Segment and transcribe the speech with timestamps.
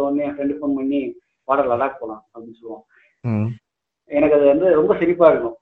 [0.00, 1.00] எடுத்த உடனே என் friend phone பண்ணி
[1.48, 2.84] வாடா லடாக் போலாம் அப்படின்னு சொல்லுவான்.
[3.24, 3.48] ம்.
[4.10, 5.56] எனக்கு அது வந்து ரொம்ப சிரிப்பா இருக்கும்.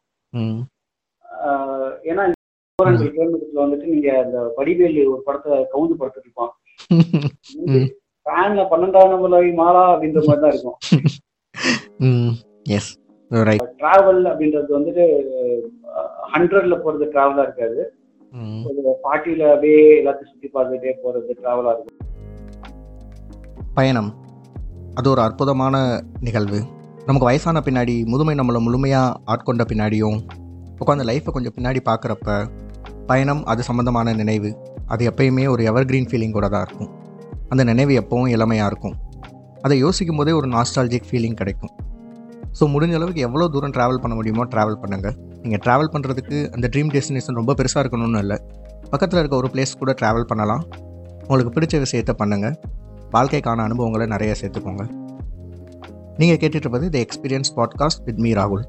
[2.08, 2.22] ஏன்னா
[2.78, 6.52] ஃபோர் ஹண்ட்ரட் கிலோமீட்டர்ஸ்ல வந்துட்டு நீங்க அந்த வடிவேலு ஒரு படத்தை கவுந்து படத்துட்டு இருப்பான்.
[8.26, 10.78] ஃபேன்ல பன்னெண்டாம் நம்பர் மாலா அப்படின்ற மாதிரி தான் இருக்கும்.
[12.76, 12.90] எஸ்
[13.80, 15.04] டிராவல் அப்படின்றது வந்துட்டு
[16.34, 17.80] ஹண்ட்ரட்ல போறது டிராவலா இருக்காது.
[19.04, 21.96] பார்ட்டியில அப்படியே எல்லாத்தையும் சுத்தி பார்த்துட்டே போறது டிராவலா இருக்கும்.
[23.78, 24.10] பயணம்.
[24.98, 25.74] அது ஒரு அற்புதமான
[26.26, 26.60] நிகழ்வு.
[27.08, 30.16] நமக்கு வயசான பின்னாடி முதுமை நம்மளை முழுமையாக ஆட்கொண்ட பின்னாடியும்
[30.82, 32.38] உட்காந்து லைஃப்பை கொஞ்சம் பின்னாடி பார்க்குறப்ப
[33.10, 34.50] பயணம் அது சம்மந்தமான நினைவு.
[34.92, 36.90] அது எப்பயுமே ஒரு எவர்கிரீன் ஃபீலிங்கோட தான் இருக்கும்.
[37.52, 38.96] அந்த நினைவு எப்பவும் இளமையாக இருக்கும்.
[39.66, 41.72] அதை யோசிக்கும் போதே ஒரு நாஸ்டாலஜிக் ஃபீலிங் கிடைக்கும்.
[42.58, 46.90] ஸோ முடிஞ்ச அளவுக்கு எவ்வளோ தூரம் ட்ராவல் பண்ண முடியுமோ ட்ராவல் பண்ணுங்கள் நீங்கள் ட்ராவல் பண்ணுறதுக்கு அந்த ட்ரீம்
[46.94, 48.38] டெஸ்டினேஷன் ரொம்ப பெருசாக இருக்கணும்னு இல்லை.
[48.92, 50.62] பக்கத்தில் இருக்க ஒரு பிளேஸ் கூட ட்ராவல் பண்ணலாம்.
[51.28, 52.56] உங்களுக்கு பிடிச்ச விஷயத்த பண்ணுங்கள்
[53.12, 54.88] வாழ்க்கைக்கான அனுபவங்களை நிறைய சேர்த்துக்கோங்க.
[56.16, 58.62] நீங்கள் கேட்டுட்ருப்பது the experience podcast with me ராகுல்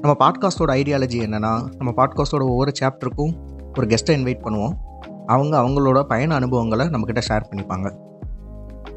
[0.00, 3.34] நம்ம பாட்காஸ்ட்டோட ஐடியாலஜி என்னென்னா நம்ம பாட்காஸ்ட்டோட ஒவ்வொரு சாப்டருக்கும்
[3.78, 4.72] ஒரு கெஸ்ட்டை இன்வைட் பண்ணுவோம்.
[5.26, 7.94] அவங்க அவங்களோட பயண அனுபவங்களை நம்மக்கிட்ட ஷேர் பண்ணிப்பாங்க.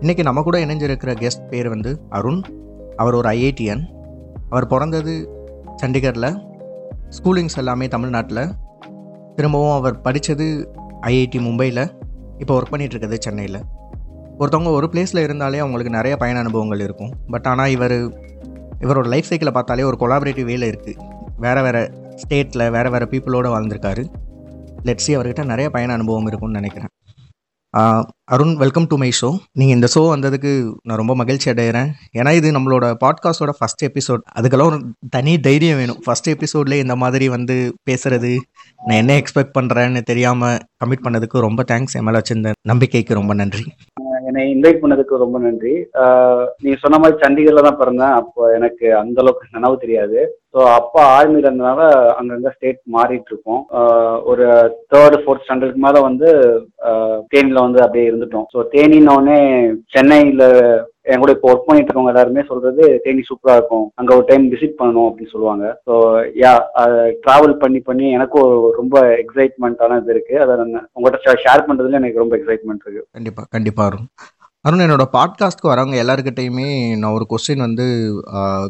[0.01, 2.41] இன்றைக்கி நம்ம கூட இணைஞ்சிருக்கிற கெஸ்ட் பேர் வந்து அருண்.
[2.95, 3.83] அவர் ஒரு ஐஐடிஎன்
[4.49, 5.29] அவர் பிறந்தது
[5.81, 6.41] சண்டிகரில்
[7.09, 8.51] ஸ்கூலிங்ஸ் எல்லாமே தமிழ்நாட்டில்.
[9.35, 10.71] திரும்பவும் அவர் படித்தது
[11.01, 11.89] ஐஐடி மும்பையில்
[12.37, 13.61] இப்போ ஒர்க் பண்ணிகிட்ருக்குது சென்னையில்.
[14.41, 17.13] ஒருத்தவங்க ஒரு பிளேஸில் இருந்தாலே அவங்களுக்கு நிறைய பயண அனுபவங்கள் இருக்கும்.
[17.33, 17.95] பட் ஆனால் இவர்
[18.85, 21.05] இவரோட லைஃப் சைக்கிளை பார்த்தாலே ஒரு கொலாபரேட்டிவ் வேலை இருக்குது
[21.45, 21.81] வேறு வேறு
[22.21, 24.03] ஸ்டேட்டில் வேறு வேறு பீப்புளோடு வாழ்ந்திருக்காரு.
[24.87, 26.93] லெட்ஸி அவர்கிட்ட நிறைய பயண அனுபவம் இருக்கும்னு நினைக்கிறேன்.
[28.33, 30.51] Arun welcome to my show நீங்கள் இந்த ஷோ வந்ததுக்கு
[30.87, 34.79] நான் ரொம்ப மகிழ்ச்சி அடைகிறேன் ஏன்னா இது நம்மளோட பாட்காஸ்டோட ஃபஸ்ட் எபிசோட் அதுக்கெல்லாம் ஒரு
[35.15, 35.99] தனி தைரியம் வேணும்.
[36.05, 37.57] ஃபஸ்ட் எபிசோட்லேயே இந்த மாதிரி வந்து
[37.89, 38.31] பேசுறது
[38.87, 43.65] நான் என்ன எக்ஸ்பெக்ட் பண்ணுறேன்னு தெரியாமல் கமிட் பண்ணதுக்கு ரொம்ப தேங்க்ஸ் என் மேலே வச்சிருந்த நம்பிக்கைக்கு ரொம்ப நன்றி.
[44.27, 45.73] என்னை இன்வைட் பண்ணதுக்கு ரொம்ப நன்றி.
[46.63, 48.15] நீ சொன்ன மாதிரி சண்டிகர்ல தான் பிறந்தேன்.
[48.21, 50.19] அப்போ எனக்கு அந்த அளவுக்கு நினைவு தெரியாது.
[50.53, 51.81] ஸோ அப்பா ஆர்மில இருந்தனால
[52.19, 53.61] அங்கங்க ஸ்டேட் மாறிட்டு இருக்கோம்.
[54.31, 54.45] ஒரு
[54.93, 56.29] தேர்ட் ஃபோர்த் ஸ்டாண்டர்டுக்கு மேல வந்து
[57.33, 58.47] தேனியில வந்து அப்படியே இருந்துட்டோம்.
[58.53, 59.39] ஸோ தேனின்னொடனே
[59.95, 60.43] சென்னையில
[61.11, 63.85] என் கூட இப்போ ஒர்க் பண்ணிட்டு இருக்கவங்க எல்லாருமே சொல்றது தேனி சூப்பரா இருக்கும்.
[63.99, 65.65] அங்க ஒரு டைம் விசிட் பண்ணணும் அப்படின்னு சொல்லுவாங்க.
[65.87, 65.93] ஸோ
[66.43, 66.53] யா
[67.25, 70.35] டிராவல் பண்ணி பண்ணி எனக்கும் ரொம்ப எக்ஸைட்மெண்ட்டான இது இருக்கு.
[70.45, 73.05] அதை நான் உங்கள்கிட்ட ஷேர் பண்றதுல எனக்கு ரொம்ப எக்ஸைட்மெண்ட் இருக்கு.
[73.19, 74.09] கண்டிப்பாக கண்டிப்பாக அருண்.
[74.67, 76.69] அருண் என்னோட பாட்காஸ்ட்க்கு வரவங்க எல்லாருக்கிட்டையுமே
[77.01, 77.85] நான் ஒரு கொஸ்டின் வந்து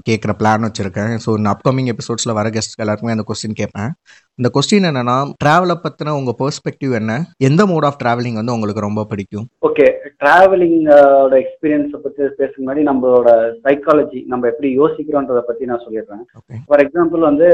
[0.09, 1.13] கேட்குற பிளான் வச்சுருக்கேன்.
[1.25, 3.91] ஸோ இந்த அப்கமிங் எபிசோட்ஸில் வர கெஸ்ட் எல்லாருக்குமே அந்த கொஸ்டின் கேட்பேன்
[4.39, 7.13] இந்த கொஸ்டின் என்னன்னா ட்ராவலை பற்றின உங்கள் பெர்ஸ்பெக்டிவ் என்ன?
[7.47, 9.45] எந்த மோட் ஆஃப் ட்ராவலிங் வந்து உங்களுக்கு ரொம்ப பிடிக்கும்?
[9.67, 9.85] ஓகே
[10.21, 13.29] டிராவலிங்கோட எக்ஸ்பீரியன்ஸை பற்றி பேசுக்கு முன்னாடி நம்மளோட
[13.65, 16.21] சைக்காலஜி நம்ம எப்படி யோசிக்கிறோன்றதை பற்றி நான் சொல்லிடுறேன்.
[16.67, 17.47] ஃபார் எக்ஸாம்பிள் வந்து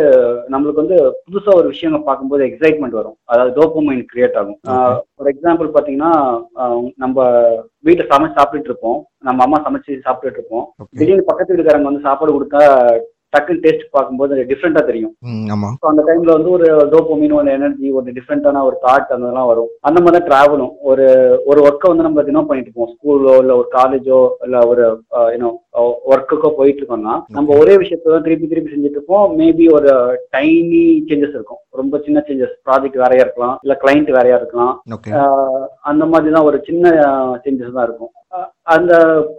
[0.56, 3.18] நம்மளுக்கு வந்து புதுசாக ஒரு விஷயம் பார்க்கும்போது எக்ஸைட்மெண்ட் வரும்.
[3.26, 4.60] அதாவது டோப்பமைன் கிரியேட் ஆகும்.
[5.16, 6.12] ஃபார் எக்ஸாம்பிள் பார்த்தீங்கன்னா
[6.64, 7.18] ஆஹ் நம்ம
[7.88, 9.00] வீட்டில் சமைச்சு சாப்பிட்டுட்டு இருப்போம்.
[9.30, 10.68] நம்ம அம்மா சமைச்சு சாப்பிட்டுட்டு இருப்போம்.
[11.00, 12.62] திடீர்னு பக்கத்து வீட்டுக்காரங்க வந்து சாப்பாடு கொடுத்தா
[13.34, 15.14] டக்குன்னு டேஸ்ட் பார்க்கும்போது டிஃப்ரெண்ட்டாக தெரியும்.
[15.82, 19.70] ஸோ அந்த டைம்ல வந்து ஒரு டோப்போமின் ஒரு எனர்ஜி ஒரு டிஃப்ரெண்டான ஒரு தாட் அந்த இதெல்லாம் வரும்.
[19.90, 21.06] அந்த மாதிரி தான் ட்ராவலும் ஒரு
[21.52, 22.92] ஒரு ஒர்க்கை வந்து நம்ம தினம் பண்ணிட்டு இருப்போம்.
[22.96, 24.86] ஸ்கூலோ இல்லை ஒரு காலேஜோ இல்லை ஒரு
[25.36, 25.52] யூனோ
[26.14, 29.28] ஒர்க்குக்கோ போயிட்டு இருக்கோம்னா நம்ம ஒரே விஷயத்த தான் திருப்பி திருப்பி செஞ்சுட்டு இருப்போம்.
[29.40, 29.92] மேபி ஒரு
[30.36, 31.62] டைனி சேஞ்சஸ் இருக்கும்.
[31.80, 33.56] ரொம்ப சின்ன சேஞ்சஸ் ப்ராஜெக்ட் வேறையா இருக்கலாம்.
[33.66, 34.74] இல்லை கிளைண்ட் வேறையா இருக்கலாம்.
[35.92, 36.92] அந்த மாதிரி தான் ஒரு சின்ன
[37.46, 38.12] சேஞ்சஸ் தான் இருக்கும்.
[38.74, 38.94] அந்த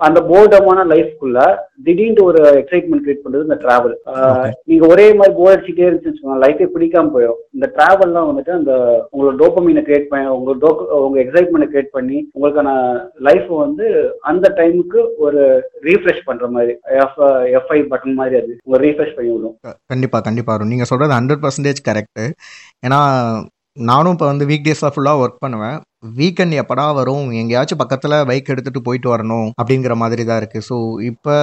[0.06, 1.38] அந்த போர்டமான லைஃப்குள்ள
[1.86, 3.94] திடீர்னு ஒரு எக்ஸைட்மெண்ட் கிரியேட் பண்றது இந்த டிராவல்.
[4.70, 7.40] நீங்க ஒரே மாதிரி போர் அடிச்சுட்டே இருந்துச்சுன்னு லைஃபே பிடிக்காம போயிடும்.
[7.56, 8.72] இந்த டிராவல்லாம் வந்துட்டு அந்த
[9.12, 12.74] உங்களோட டோப்பமீனை கிரியேட் பண்ணி உங்க டோக் உங்க எக்ஸைட்மெண்ட் கிரியேட் பண்ணி உங்களுக்கான
[13.28, 13.86] லைஃப் வந்து
[14.32, 15.42] அந்த டைமுக்கு ஒரு
[15.88, 17.18] ரீஃப்ரெஷ் பண்ற மாதிரி எஃப்
[17.58, 19.56] எஃப்ஐ பட்டன் மாதிரி அது உங்க ரீஃப்ரெஷ் பண்ணி விடும்.
[19.92, 20.72] கண்டிப்பாக அருண்.
[20.74, 22.26] நீங்கள் சொல்கிறது ஹண்ட்ரட் பர்சன்டேஜ் கரெக்டு
[22.86, 23.00] ஏன்னா
[23.76, 25.78] நானும் இப்போ வந்து வீக் டேஸாக ஃபுல்லாக ஒர்க் பண்ணுவேன்.
[26.18, 27.24] வீக்கெண்ட் எப்படா வரும்?
[27.40, 30.76] எங்கேயாச்சும் பக்கத்தில் பைக் எடுத்துகிட்டு போயிட்டு வரணும் அப்படிங்கிற மாதிரி தான் இருக்குது ஸோ
[31.10, 31.34] இப்போ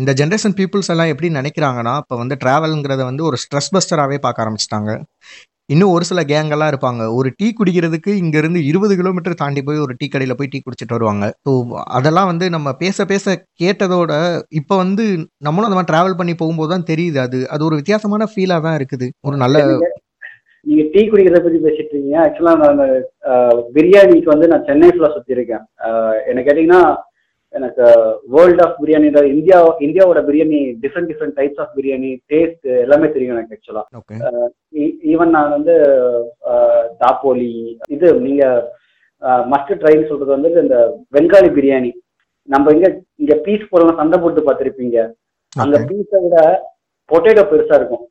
[0.00, 4.90] இந்த ஜென்ரேஷன் பீப்புள்ஸ் எல்லாம் எப்படி நினைக்கிறாங்கன்னா இப்போ வந்து ட்ராவலுங்கிறத வந்து ஒரு ஸ்ட்ரெஸ் பஸ்டராகவே பார்க்க ஆரம்பிச்சிட்டாங்க.
[5.74, 7.02] இன்னும் ஒரு சில கேங்கெல்லாம் இருப்பாங்க.
[7.18, 11.26] ஒரு டீ குடிக்கிறதுக்கு இங்கேருந்து இருபது கிலோமீட்டர் தாண்டி போய் ஒரு டீ கடையில் போய் டீ குடிச்சிட்டு வருவாங்க.
[11.46, 11.52] ஸோ
[11.98, 14.12] அதெல்லாம் வந்து நம்ம பேச பேச கேட்டதோட
[14.60, 15.04] இப்போ வந்து
[15.48, 17.20] நம்மளும் அந்த மாதிரி ட்ராவல் பண்ணி போகும்போது தான் தெரியுது.
[17.26, 19.08] அது அது ஒரு வித்தியாசமான ஃபீலாக தான் இருக்குது.
[19.28, 19.64] ஒரு நல்ல
[20.68, 22.16] நீங்க டீ குடிக்கிறத பத்தி பேசிட்டு இருக்கீங்க.
[22.24, 22.80] ஆக்சுவலா நான்
[23.76, 25.64] பிரியாணிக்கு வந்து நான் சென்னை ஃபுல்லா சுத்தி இருக்கேன்.
[26.30, 26.82] என்ன கேட்டீங்கன்னா
[27.54, 27.84] எனக்கு
[28.34, 33.56] வேர்ல்ட் ஆஃப் பிரியாணி இந்தியா இந்தியாவோட biryani different different types of biryani taste எல்லாமே தெரியும் எனக்கு
[33.56, 34.18] ஆக்சுவலா ஓகே
[35.12, 35.76] ஈவன் நான் வந்து
[37.02, 37.52] தாப்போலி
[37.96, 38.44] இது நீங்க
[39.52, 40.78] மஸ்ட் ட்ரைன்னு சொல்றது வந்து இந்த
[41.16, 41.92] வெங்காலி பிரியாணி
[42.48, 42.88] நம்ம இங்க
[43.22, 44.98] இங்க பீஸ் போடலாம் சண்டை போட்டு பார்த்திருப்பீங்க.
[45.52, 46.36] அந்த பீஸை விட
[47.10, 48.04] பொட்டேட்டோ பெருசா இருக்கும்.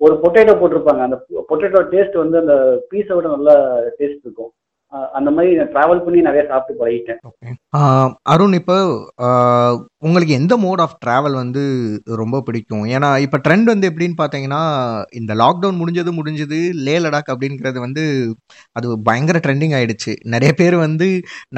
[0.00, 1.02] ஒரு பொட்டேட்டோ போட்டிருப்பாங்க.
[1.08, 1.18] அந்த
[1.50, 2.54] பொட்டேட்டோ டேஸ்ட் வந்து அந்த
[2.92, 3.50] பீஸை விட நல்ல
[3.98, 4.52] டேஸ்ட் இருக்கும்.
[5.18, 7.18] அந்த மாதிரி நான் டிராவல் பண்ணி நிறைய சாப்பிட்டு பழகிட்டேன்.
[8.32, 8.76] அருண் இப்போ
[10.06, 11.62] உங்களுக்கு எந்த மோட் ஆஃப் ட்ராவல் வந்து
[12.20, 12.84] ரொம்ப பிடிக்கும்?
[12.96, 14.60] ஏன்னா இப்போ ட்ரெண்ட் வந்து எப்படின்னு பார்த்தீங்கன்னா
[15.20, 18.04] இந்த லாக்டவுன் முடிஞ்சது முடிஞ்சது லே லடாக் அப்படிங்கிறது வந்து
[18.78, 20.14] அது பயங்கர ட்ரெண்டிங் ஆயிடுச்சு.
[20.34, 21.08] நிறைய பேர் வந்து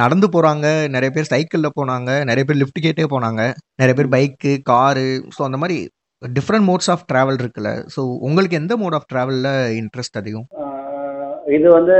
[0.02, 3.44] நடந்து போகிறாங்க நிறைய பேர் சைக்கிளில் போனாங்க நிறைய பேர் லிஃப்ட் கேட்டே போனாங்க
[3.82, 5.78] நிறைய பேர் பைக்கு காரு ஸோ அந்த மாதிரி
[6.22, 7.70] டிஃப்ரெண்ட் மோட்ஸ் ஆஃப் ட்ராவல் இருக்குல்ல.
[7.94, 10.48] ஸோ உங்களுக்கு எந்த மோட் ஆஃப் ட்ராவலில் இன்ட்ரெஸ்ட் அதிகம்?
[11.56, 11.96] இது வந்து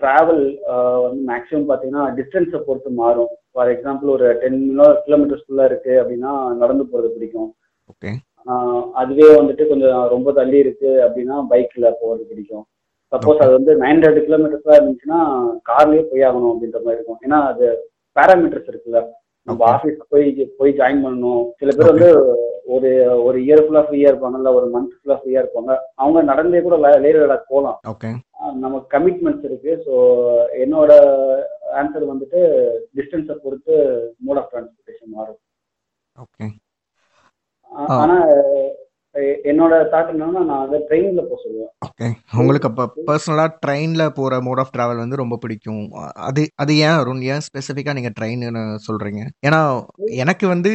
[0.00, 0.42] டிராவல்
[1.04, 3.30] வந்து மேக்ஸிமம் பார்த்தீங்கன்னா டிஸ்டன்ஸை பொறுத்து மாறும்.
[3.52, 4.58] ஃபார் எக்ஸாம்பிள் ஒரு டென்
[5.06, 6.32] கிலோமீட்டர்ஸ்குள்ள இருக்கு அப்படின்னா
[6.62, 7.50] நடந்து போகிறது பிடிக்கும்.
[7.92, 8.10] ஓகே
[9.00, 12.64] அதுவே வந்துட்டு கொஞ்சம் ரொம்ப தள்ளி இருக்கு அப்படின்னா பைக்ல போறது பிடிக்கும்.
[13.12, 13.40] சப்போஸ்.
[13.44, 15.20] அது வந்து நைன் ஹண்ட்ரட் கிலோமீட்டர்ஸா இருந்துச்சுன்னா
[15.70, 17.20] கார்லயே போய் ஆகணும் அப்படின்ற மாதிரி இருக்கும்.
[17.26, 17.66] ஏன்னா அது
[18.16, 19.00] பேராமீட்டர்ஸ் இருக்குல்ல.
[19.46, 19.60] நம்ம.
[19.74, 20.26] ஆஃபீஸ் போய்
[20.60, 21.42] போய் ஜாயின் பண்ணணும்.
[21.60, 22.10] சில பேர் வந்து
[22.66, 22.90] ஒரு
[23.24, 25.72] ஒரு இயர் ஃபுல்லா ஃப்ரீயா இருப்பாங்க இல்ல ஒரு மந்த் ஃபுல்லா ஃப்ரீயா இருப்பாங்க.
[25.96, 27.78] அவங்க நடந்தே கூட லே லடாக் போகலாம்.
[27.84, 28.10] ஓகே
[28.64, 29.72] நமக்கு கமிட்மெண்ட்ஸ் இருக்கு.
[29.86, 29.94] ஸோ
[30.64, 30.92] என்னோட
[31.80, 32.40] ஆன்சர் வந்துட்டு
[32.94, 33.74] டிஸ்டன்ஸை பொறுத்து
[34.20, 35.40] மோட் ஆஃப் டிரான்ஸ்போர்ட்டேஷன் மாறும்.
[36.16, 36.46] ஓகே.
[38.02, 38.16] ஆனா
[39.50, 41.70] என்னோட தாட் என்னன்னா நான் அதை ட்ரெயின்ல போக சொல்லுவேன்.
[41.86, 45.84] ஓகே உங்களுக்கு அப்போ பர்சனலா ட்ரெயின்ல போற மோட் ஆஃப் ட்ராவல் வந்து ரொம்ப பிடிக்கும்.
[46.28, 47.22] அது அது ஏன் அருண்?
[47.32, 49.22] ஏன் ஸ்பெசிஃபிக்கா நீங்க ட்ரெயின்னு சொல்றீங்க?
[49.46, 49.60] ஏன்னா
[50.22, 50.72] எனக்கு வந்து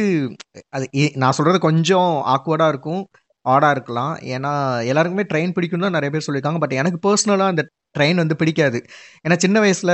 [0.68, 3.02] அது நான் சொல்றது கொஞ்சம் ஆக்வர்டா இருக்கும்.
[3.46, 4.14] ஆடாக இருக்கலாம்.
[4.34, 4.52] ஏன்னா
[4.90, 6.60] எல்லாருக்குமே ட்ரெயின் பிடிக்கும்னு தான் நிறைய பேர் சொல்லியிருக்காங்க.
[6.64, 7.64] பட் எனக்கு பர்சனலாக அந்த
[7.98, 8.78] ட்ரெயின் வந்து பிடிக்காது.
[9.24, 9.92] ஏன்னா சின்ன வயசில்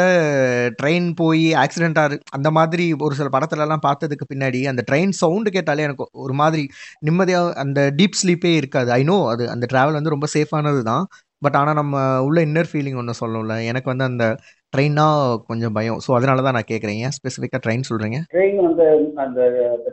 [0.80, 5.84] ட்ரெயின் போய் ஆக்சிடெண்ட்டாக ஆறு அந்த மாதிரி ஒரு சில படத்துலலாம் பார்த்ததுக்கு பின்னாடி அந்த ட்ரெயின் சவுண்டு கேட்டாலே
[5.88, 6.64] எனக்கு ஒரு மாதிரி
[7.00, 8.90] நிம்மதியாக அந்த டீப் ஸ்லீப்பே இருக்காது.
[8.98, 11.04] ஐ நோ அது அந்த ட்ராவல் வந்து ரொம்ப சேஃபானது தான்
[11.42, 11.94] பட் ஆனால் நம்ம
[12.26, 14.24] உள்ள இன்னர் ஃபீலிங் ஒன்று சொல்லணும்ல எனக்கு வந்து அந்த
[14.72, 15.04] ட்ரெயின்னா
[15.48, 15.98] கொஞ்சம் பயம்.
[16.04, 16.98] ஸோ அதனால தான் நான் கேட்குறேன்.
[17.02, 18.84] ஏன் ஸ்பெசிஃபிக்காக ட்ரெயின் சொல்கிறீங்க ட்ரெயின் வந்து
[19.22, 19.40] அந்த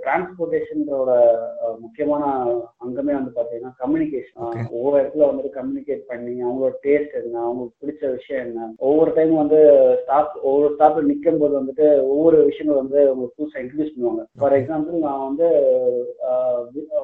[0.04, 1.10] டிரான்ஸ்போர்ட்டேஷனோட
[1.82, 2.24] முக்கியமான
[2.84, 4.46] அங்கமே வந்து பாத்தீங்கன்னா கம்யூனிகேஷன்.
[4.76, 8.70] ஒவ்வொரு இடத்துல வந்துட்டு கம்யூனிகேட் பண்ணி அவங்களோட டேஸ்ட் என்ன அவங்களுக்கு பிடிச்ச விஷயம் என்ன.
[8.88, 9.60] ஒவ்வொரு டைம் வந்து
[10.02, 14.26] ஸ்டாப் ஒவ்வொரு ஸ்டாப்ல நிற்கும் போது வந்துட்டு ஒவ்வொரு விஷயங்கள் வந்து உங்களுக்கு புதுசாக இன்ட்ரடியூஸ் பண்ணுவாங்க.
[14.38, 14.58] ஃபார்.
[14.60, 15.50] எக்ஸாம்பிள் நான் வந்து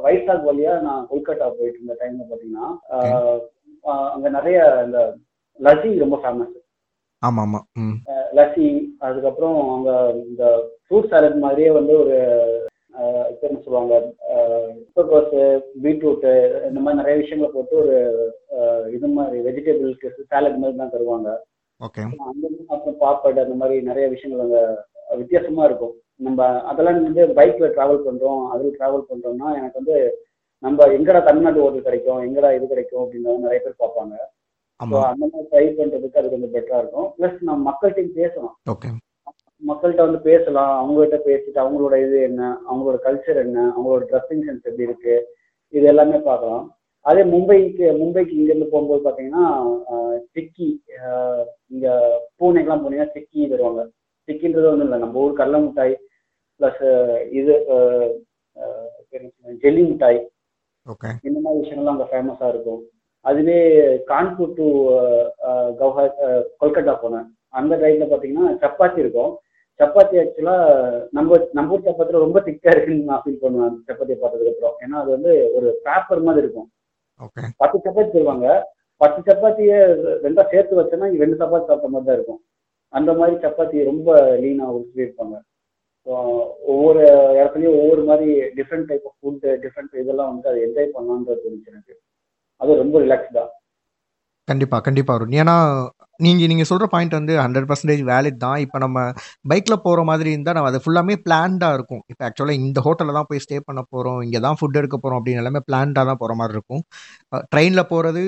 [0.05, 3.39] வைசாக் வழியா நான் கொல்கட்டா போயிட்டு இருந்த டைம்ல ஆஹ்,
[4.13, 4.99] அங்க நிறைய இந்த
[5.59, 6.55] லஸ்ஸி ரொம்ப ஃபேமஸ்
[7.25, 7.97] ஆமாம் ஆமாம் ம்
[8.37, 8.69] லஸ்ஸி
[9.07, 9.89] அதுக்கப்புறம் அங்க
[10.29, 10.43] இந்த
[10.85, 12.15] ஃப்ரூட் சாலட் மாதிரியே வந்து ஒரு
[13.45, 13.93] என்ன சொல்லுவாங்க
[14.79, 15.41] முட்டைக்கோஸு
[15.83, 16.31] பீட்ரூட்டு
[16.67, 17.95] இந்த மாதிரி நிறைய விஷயங்களை போட்டு ஒரு
[18.95, 21.29] இது மாதிரி வெஜிடபிள்க்கு சாலட் மாதிரி தான் தருவாங்க.
[21.79, 22.03] ஓகே.
[22.73, 24.59] அப்புறம் பாப்பட் அந்த மாதிரி நிறைய விஷயங்கள் அங்க
[25.21, 25.95] வித்தியாசமா இருக்கும்.
[26.27, 26.39] நம்ம
[26.71, 29.97] அதெல்லாம் வந்து பைக்ல டிராவல் பண்றோம் அதில் டிராவல் பண்றோம்னா எனக்கு வந்து
[30.63, 34.15] நம்ம எங்கடா தமிழ்நாட்டு ஹோட்டல் கிடைக்கும் எங்கடா இது கிடைக்கும் அப்படின்றத நிறைய பேர் பார்ப்பாங்க.
[34.79, 37.09] ஸோ அந்த மாதிரி ட்ரை பண்றதுக்கு அது கொஞ்சம் பெட்டரா இருக்கும்.
[37.17, 38.55] ப்ளஸ் நம்ம மக்கள்கிட்டையும் பேசலாம்.
[38.73, 38.89] ஓகே
[39.61, 40.73] மக்கள்கிட்ட வந்து பேசலாம்.
[40.79, 42.41] அவங்ககிட்ட பேசிட்டு அவங்களோட இது என்ன?
[42.69, 43.59] அவங்களோட கல்ச்சர் என்ன?
[43.75, 45.15] அவங்களோட ட்ரெஸ்ஸிங் சென்ஸ் எப்படி இருக்கு?
[45.73, 46.65] இது எல்லாமே பார்க்கலாம்.
[47.05, 49.43] அதே மும்பைக்கு மும்பைக்கு இங்கேருந்து போகும்போது பார்த்தீங்கன்னா
[49.89, 51.43] ஆஹ்,
[51.73, 51.87] இங்க
[52.39, 53.81] பூனைக்கெல்லாம் போனீங்கன்னா டிக்கி தருவாங்க.
[54.27, 54.99] டிக்கின்றது ஒன்றும் இல்லை.
[54.99, 55.95] நம்ம ஊர் கடல மிட்டாய்
[56.59, 56.81] ப்ளஸ்
[57.39, 57.55] இது?
[59.63, 60.19] ஜெல்லி மிட்டாய்.
[61.27, 62.81] இந்த மாதிரி விஷயங்கள்லாம் அங்கே ஃபேமஸாக இருக்கும்.
[63.25, 63.57] அதுவே
[64.11, 64.65] கான்பூர் டு
[65.79, 66.03] கவுஹா
[66.61, 67.27] கொல்கட்டா போனேன்.
[67.59, 69.33] அந்த டைம்ல பார்த்தீங்கன்னா சப்பாத்தி இருக்கும்.
[69.79, 70.65] சப்பாத்தி ஆக்சுவலாக
[71.17, 74.75] நம்ம நம்ம ஊர் சப்பாத்தியில் ரொம்ப திக்காக இருக்குன்னு நான் ஃபீல் பண்ணுவேன் அந்த சப்பாத்தியை பார்த்ததுக்கு அப்புறம்.
[74.83, 76.69] ஏன்னா அது வந்து ஒரு பேப்பர் மாதிரி இருக்கும்.
[77.61, 78.47] பத்து சப்பாத்தி தருவாங்க.
[79.01, 79.77] பத்து சப்பாத்தியை
[80.25, 82.41] ரெண்டா சேர்த்து வச்சோன்னா இங்க ரெண்டு சப்பாத்தி சாப்பிட்ட மாதிரி தான் இருக்கும்.
[82.93, 84.09] அந்த மாதிரி சப்பாத்தி ரொம்ப
[84.43, 85.35] லீனாக உருவாயிருப்பாங்க
[86.07, 86.13] ஸோ
[86.73, 87.03] ஒவ்வொரு
[87.37, 91.93] இடத்துலையும் ஒவ்வொரு மாதிரி different type of food different இதெல்லாம் வந்து அதை என்ஜாய் பண்ணலான்றது தெரிஞ்சு எனக்கு.
[92.61, 93.43] அது ரொம்ப ரிலாக்ஸ்டா
[94.49, 95.35] கண்டிப்பாக கண்டிப்பாக அருண்.
[95.41, 95.53] ஏன்னா
[96.25, 98.57] நீங்கள் நீங்கள் சொல்கிற பாயிண்ட் வந்து ஹண்ட்ரட் பர்சன்டேஜ் வேலிட் தான்.
[98.65, 98.97] இப்போ நம்ம
[99.51, 102.01] பைக்கில் போகிற மாதிரி இருந்தால் நம்ம அது ஃபுல்லாமே பிளான்டாக இருக்கும்.
[102.11, 105.41] இப்போ ஆக்சுவலாக இந்த ஹோட்டலில் தான் போய் ஸ்டே பண்ண போகிறோம் இங்கே தான் ஃபுட் எடுக்க போகிறோம் அப்படின்னு
[105.43, 106.83] எல்லாமே பிளான்டாக தான் போகிற மாதிரி இருக்கும்.
[107.53, 108.23] ட்ரெயினில் போகிறது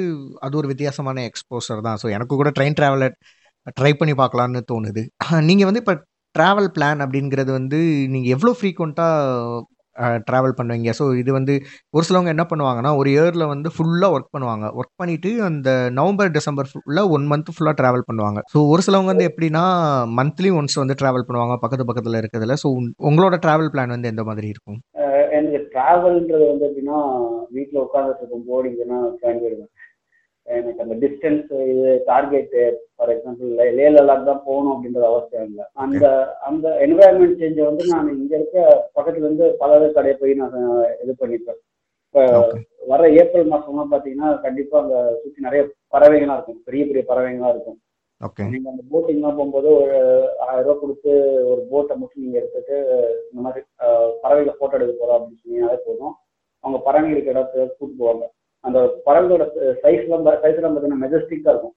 [0.47, 1.99] அது ஒரு வித்தியாசமான எக்ஸ்போசர் தான்.
[2.03, 3.15] ஸோ எனக்கு கூட ட்ரெயின் ட்ராவலர்
[3.79, 5.03] ட்ரை பண்ணி பார்க்கலான்னு தோணுது.
[5.49, 5.95] நீங்கள் வந்து இப்போ
[6.35, 7.79] ட்ராவல் பிளான் அப்படிங்கிறது வந்து
[8.15, 9.63] நீங்கள் எவ்வளோ ஃப்ரீக்வெண்ட்டாக
[10.29, 10.89] ட்ராவல் பண்ணுவீங்க.
[10.99, 11.53] ஸோ இது வந்து
[11.89, 14.65] ஒரு சிலவங்க என்ன பண்ணுவாங்கன்னா ஒரு இயரில் வந்து ஃபுல்லாக ஒர்க் பண்ணுவாங்க.
[14.79, 18.41] ஒர்க் பண்ணிவிட்டு அந்த நவம்பர் டிசம்பர் ஃபுல்லாக ஒன் மந்த் ஃபுல்லாக ட்ராவல் பண்ணுவாங்க.
[18.53, 19.63] ஸோ ஒரு சிலவங்க வந்து எப்படின்னா
[20.19, 22.57] மந்த்லி ஒன்ஸ் வந்து ட்ராவல் பண்ணுவாங்க பக்கத்து பக்கத்தில் இருக்கிறதுல.
[22.63, 22.69] ஸோ
[23.09, 24.79] உங்களோட ட்ராவல் பிளான் வந்து எந்த மாதிரி இருக்கும்?
[25.37, 26.99] எனக்கு ட்ராவல்ன்றது வந்து எப்படின்னா
[27.55, 29.71] வீட்டில் உட்காந்துட்டு இருக்கும் போர்டிங்கன்னா கிளம்பிடுவேன்.
[30.47, 32.61] எனக்கு அந்த டிஸ்டன்ஸ் இது target
[32.95, 35.65] for example Leh Ladakh தான் போகணும் அப்படின்றது அவசியம் இல்லை.
[35.83, 36.05] அந்த
[36.49, 38.57] அந்த என்வாயன்மெண்ட் சேஞ்சை வந்து நான் இங்க இருக்க
[38.97, 40.55] பக்கத்துல இருந்து பல கடையை போய் நான்
[41.03, 41.59] இது பண்ணிப்பேன்.
[42.05, 42.21] இப்போ
[42.91, 45.63] வர ஏப்ரல் மாசம்லாம் பார்த்தீங்கன்னா கண்டிப்பா அங்க சுற்றி நிறைய
[45.95, 46.61] பறவைகள்லாம் இருக்கும்.
[46.67, 47.79] பெரிய பெரிய பறவைகள்லாம் இருக்கும்.
[48.21, 49.97] ஓகே நீங்க அந்த போட்டிங்லாம் போகும்போது ஒரு
[50.45, 51.11] ஆயிரம் ரூபாய் கொடுத்து
[51.51, 52.77] ஒரு போட்டை மட்டும் நீங்க எடுத்துட்டு
[53.29, 53.61] இந்த மாதிரி
[54.23, 56.15] பறவைகளை போட்டோ எடுக்க போறோம் அப்படின்னு சொன்னீங்கன்னாலே போதும்.
[56.63, 58.25] அவங்க பறவை இருக்கிற இடத்துல கூட்டு போவாங்க.
[58.67, 59.45] அந்த பறவையோட
[59.83, 61.73] சைஸ்லாம் சைஸ்லாம் பார்த்தீங்கன்னா மெஜஸ்டிக்கா இருக்கும்.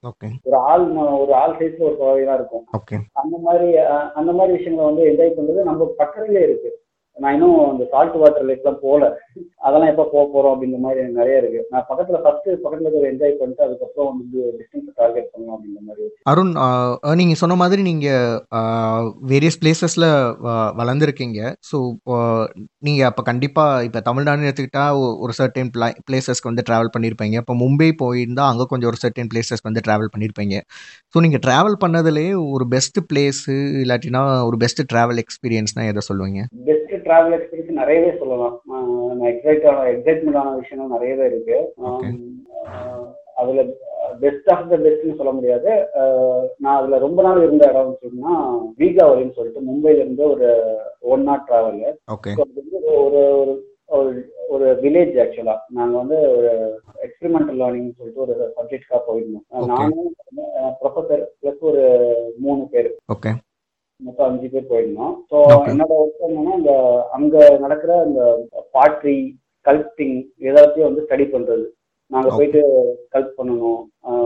[0.49, 0.87] ஒரு ஆள்
[1.23, 2.65] ஒரு ஆள் சைஸ்ல ஒரு பறவைலாம் இருக்கும்.
[3.23, 3.71] அந்த மாதிரி
[4.21, 6.73] அந்த மாதிரி விஷயங்களை வந்து என்ஜாய் பண்றது நம்ம பக்கத்துலயே இருக்கு.
[7.17, 9.05] நான் இன்னும் அந்த சால்ட் வாட்டர் லேக்லாம் போகல.
[9.67, 11.61] அதெல்லாம் எப்போ போக போறோம் அப்படிங்கிற மாதிரி எனக்கு நிறைய இருக்கு.
[11.73, 16.53] நான் பக்கத்துல ஃபர்ஸ்ட் பக்கத்துல இருக்கிற என்ஜாய் பண்ணிட்டு அதுக்கப்புறம் வந்து டிஸ்டன்ஸ் டார்கெட் பண்ணலாம் அப்படிங்கிற மாதிரி அருண்
[17.21, 20.09] நீங்கள் சொன்ன மாதிரி நீங்கள் வேரியஸ் பிளேசஸில்
[20.81, 21.41] வளர்ந்துருக்கீங்க.
[21.71, 21.79] ஸோ
[22.89, 24.85] நீங்கள் அப்போ கண்டிப்பாக இப்போ தமிழ்நாடுன்னு எடுத்துக்கிட்டா
[25.25, 29.71] ஒரு சர்டன் பிளா பிளேசஸ்க்கு வந்து ட்ராவல் பண்ணியிருப்பீங்க இப்போ மும்பை போயிருந்தா அங்கே கொஞ்சம் ஒரு சர்டன் பிளேசஸ்க்கு
[29.71, 30.57] வந்து ட்ராவல் பண்ணியிருப்பீங்க
[31.15, 36.43] ஸோ நீங்கள் ட்ராவல் பண்ணதுலேயே ஒரு பெஸ்ட் பிளேஸு இல்லாட்டினா ஒரு பெஸ்ட் ட்ராவல் எக்ஸ்பீரியன்ஸ்னால் எதை சொல்லுவீங்க?
[36.69, 38.57] பெஸ்ட் டிராவல் எக்ஸ்பீரியன்ஸ் நிறையவே சொல்லலாம்.
[38.67, 41.59] நான் எக்ஸைட் ஆன எக்ஸைட்மெண்ட் ஆன விஷயங்கள் நிறையவே இருக்கு.
[43.41, 43.61] அதுல
[44.23, 45.71] பெஸ்ட் ஆஃப் த பெஸ்ட்னு சொல்ல முடியாது.
[46.63, 48.33] நான் அதுல ரொம்ப நாள் இருந்த இடம்னு சொன்னா
[48.81, 50.49] வீகாவலின்னு சொல்லிட்டு மும்பைல இருந்து ஒரு
[51.13, 51.83] ஒன் நாட் டிராவல்
[53.05, 53.23] ஒரு
[53.99, 54.11] ஒரு
[54.55, 56.51] ஒரு வில்லேஜ் ஆக்சுவலா நாங்க வந்து ஒரு
[57.07, 59.47] எக்ஸ்பெரிமெண்டல் லேர்னிங் சொல்லிட்டு ஒரு சப்ஜெக்ட்காக போயிருந்தோம்.
[59.73, 60.13] நானும்
[60.81, 61.83] ப்ரொஃபசர் பிளஸ் ஒரு
[62.45, 62.91] மூணு பேர்.
[64.01, 65.15] மொத்தம் அஞ்சு பேர் போயிருந்தோம்.
[65.31, 65.39] ஸோ.
[65.71, 66.73] என்னோட ஒர்க் என்னன்னா இந்த
[67.17, 68.23] அங்க நடக்கிற இந்த
[68.77, 69.19] பாட்ரி
[69.67, 70.17] கல்பிங்
[70.49, 71.67] எல்லாத்தையும் வந்து ஸ்டடி பண்றது.
[72.11, 72.31] நாங்க.
[72.37, 72.61] போயிட்டு
[73.15, 73.81] கல்ப் பண்ணணும்.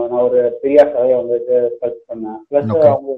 [0.09, 2.39] நான் ஒரு பெரியார் சதையை வந்துட்டு கல்ப் பண்ணேன்.
[2.49, 2.71] பிளஸ்.
[2.93, 3.11] அவங்க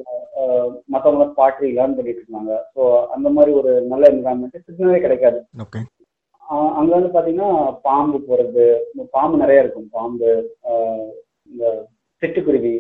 [0.94, 2.56] மத்தவங்க பாட்ரி லேர்ன் பண்ணிட்டு இருந்தாங்க.
[2.74, 2.82] ஸோ
[3.16, 5.40] அந்த மாதிரி ஒரு நல்ல என்வரான்மெண்ட் சிக்னலே கிடைக்காது.
[6.80, 7.52] அங்க வந்து பாத்தீங்கன்னா
[7.88, 8.66] பாம்பு போறது
[9.16, 9.88] பாம்பு நிறைய இருக்கும்.
[9.98, 10.30] பாம்பு
[11.52, 11.66] இந்த
[12.22, 12.76] சிட்டுக்குருவி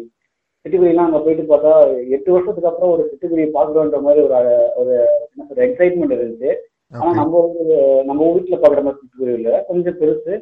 [0.68, 1.72] சிட்டுக்குருவிலாம் அங்க போயிட்டு பார்த்தா
[2.16, 4.36] எட்டு வருஷத்துக்கு அப்புறம் ஒரு சிட்டுக்குருவி பார்க்கணுன்ற மாதிரி ஒரு
[4.76, 4.94] ஒரு
[5.30, 6.52] என்ன சொல்ற எக்ஸைட்மெண்ட் இருந்துச்சு.
[6.94, 7.64] ஆனா நம்ம வந்து
[8.06, 9.66] நம்ம வீட்டுல பாக்குற மாதிரி சிட்டுக்குருவி இல்ல.
[9.68, 10.34] கொஞ்சம் பெருசு.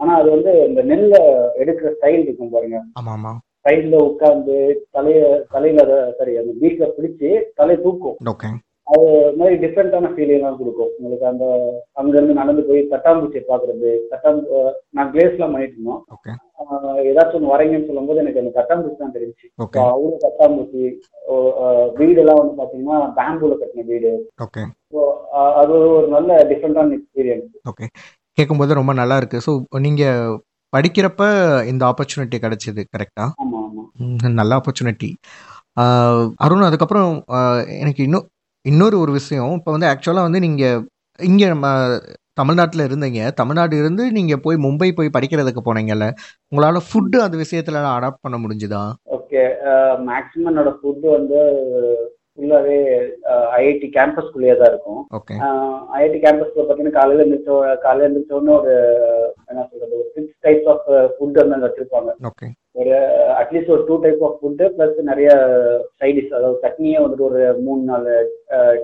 [0.00, 1.20] ஆனா அது வந்து இந்த நெல்லை
[1.62, 2.78] எடுக்கிற ஸ்டைல் இருக்கும் பாருங்க.
[3.66, 4.54] சைட்ல உட்கார்ந்து
[4.90, 5.18] தலைய
[5.50, 5.82] தலையில
[6.18, 8.16] சாரி அந்த பீக்ல பிடிச்சு தலையை தூக்கும்.
[8.86, 9.10] அது
[9.40, 10.90] மாதிரி டிஃப்ரெண்டான ஃபீலிங்லாம் கொடுக்கும்.
[10.98, 11.44] உங்களுக்கு அந்த
[11.92, 14.56] அங்க இருந்து நடந்து போய் தட்டாம்பூச்சியை பாக்குறது தட்டாம்பூ
[14.90, 16.02] நான் கிளேஸ்லாம் பண்ணிட்டு இருந்தோம்.
[17.10, 19.44] ஏதாச்சும் ஒன்று வரைங்கன்னு சொல்லும்போது எனக்கு அந்த தட்டாம்பூச்சி தான் தெரிஞ்சு
[19.86, 20.16] அவ்வளோ
[21.62, 24.12] ஆஹ் வீடெல்லாம் வந்து பாத்தீங்கன்னா பேம்பூல கட்டின வீடு.
[24.44, 24.62] ஓகே
[25.60, 27.86] அது ஒரு நல்ல டிஃப்ரெண்டான எக்ஸ்பீரியன்ஸ் ஓகே
[28.38, 29.38] கேட்கும்போது ரொம்ப நல்லா இருக்கு.
[29.46, 29.52] ஸோ
[29.86, 30.36] நீங்கள்
[30.72, 31.22] படிக்கிறப்ப
[31.72, 33.24] இந்த ஆப்பர்ச்சுனிட்டி கிடைச்சிது கரெக்டா
[34.40, 35.10] நல்ல ஆப்பர்ச்சுனிட்டி
[36.44, 37.10] அருண் அதுக்கப்புறம்
[37.82, 38.26] எனக்கு இன்னும்
[38.64, 39.52] இன்னொரு ஒரு விஷயம்.
[39.58, 40.80] இப்போ வந்து ஆக்சுவலாக வந்து நீங்கள்
[41.18, 41.66] இங்கே நம்ம
[42.36, 43.22] தமிழ்நாட்டில் இருந்தீங்க.
[43.40, 46.06] தமிழ்நாடு இருந்து நீங்கள் போய் மும்பை போய் படிக்கிறதுக்கு போனீங்கல்ல
[46.52, 48.82] உங்களால் ஃபுட்டு அந்த விஷயத்தில் அடாப்ட் பண்ண முடிஞ்சுதா?
[49.16, 49.42] ஓகே.
[50.08, 51.38] மேக்ஸிமம் என்னோட ஃபுட்டு வந்து
[52.34, 52.76] ஃபுல்லாவே
[53.58, 55.00] ஐஐடி கேம்பஸ்குள்ளேயே தான் இருக்கும்.
[55.18, 55.34] ஓகே.
[55.96, 58.74] ஐஐடி கேம்பஸ்ல பார்த்தீங்கன்னா காலையில எழுந்திரிச்சோ காலையில எழுந்திரிச்சோன்னு ஒரு
[59.50, 62.12] என்ன சொல்றது ஒரு சிக்ஸ் டைப்ஸ் ஆஃப் ஃபுட் வந்து அங்க வச்சிருப்பாங்க.
[62.30, 62.48] ஓகே.
[62.76, 62.92] ஒரு
[63.40, 65.30] அட்லீஸ்ட் ஒரு two type of food plus நிறைய
[66.00, 68.12] சைடிஷ் அதாவது சட்னியே வந்துட்டு ஒரு மூணு நாலு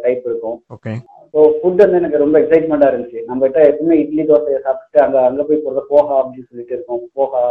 [0.04, 0.58] டைப் இருக்கும்.
[0.74, 0.92] ஓகே
[1.34, 3.20] ஸோ ஃபுட் வந்து எனக்கு ரொம்ப எக்ஸைட்மெண்ட்டாக இருந்துச்சு.
[3.30, 7.02] நம்ம கிட்ட எப்பவுமே இட்லி தோசையை சாப்பிட்டு அங்கே அங்கே போய் போகிறத போகா அப்படின்னு சொல்லிட்டு இருக்கோம்.
[7.20, 7.42] போகா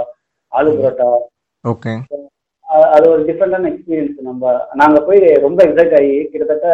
[0.52, 1.10] ஆலு பரோட்டா.
[1.64, 1.94] ஓகே
[2.96, 4.48] அது ஒரு டிஃப்ரெண்டான எக்ஸ்பீரியன்ஸ் நம்ம
[4.82, 6.68] நாங்கள் போய் ரொம்ப எக்ஸைட் ஆகி கிட்டத்தட்ட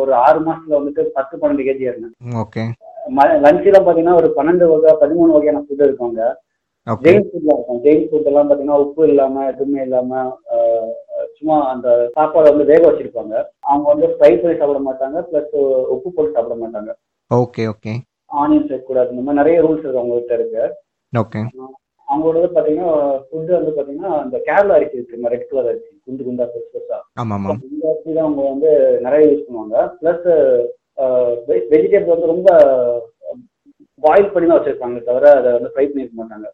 [0.00, 2.62] ஒரு ஆறு மாசத்துல வந்துட்டு பத்து பன்னெண்டு கேஜி இருந்தேன் ஓகே
[3.44, 6.24] லஞ்ச்லாம் பார்த்தீங்கன்னா ஒரு பன்னெண்டு வகை பதிமூணு வகையான ஃபுட் இருக்கும் அங்க.
[7.04, 7.82] ஜெயின் ஃபுட்லாம் இருக்கும்.
[7.84, 10.22] ஜெயின் ஃபுட் எல்லாம் பார்த்தீங்கன்னா உப்பு இல்லாம எதுவுமே இல்லாம
[11.36, 13.34] சும்மா அந்த சாப்பாடை வந்து வேக வச்சிருப்பாங்க.
[13.70, 15.18] அவங்க வந்து ஃப்ரை பண்ணி சாப்பிட மாட்டாங்க.
[15.28, 15.54] ப்ளஸ்
[15.94, 16.90] உப்பு போட்டு சாப்பிட மாட்டாங்க.
[17.30, 17.92] ஓகே ஓகே
[18.40, 20.64] ஆனியன் சேர்க்கக்கூடாது இந்த மாதிரி நிறைய ரூல்ஸ் இருக்கு அவங்க கிட்ட இருக்கு
[21.12, 21.40] ஓகே
[22.08, 22.94] அவங்களோட பார்த்தீங்கன்னா
[23.26, 25.92] ஃபுட்டு வந்து பார்த்தீங்கன்னா அந்த கேரளா அரிசி இருக்கு ரெட் கலர் அரிசி.
[26.06, 26.98] குண்டு குண்டா பெருசு பெருசா.
[27.70, 28.70] இந்த அரிசி தான் அவங்க வந்து
[29.06, 29.76] நிறைய யூஸ் பண்ணுவாங்க.
[30.00, 30.26] ப்ளஸ்
[31.72, 32.50] வெஜிடபிள் வந்து ரொம்ப
[34.06, 36.46] பாயில் பண்ணி தான் வச்சிருப்பாங்க தவிர அதை வந்து ஃப்ரை பண்ணிருக்க மாட்டாங்க.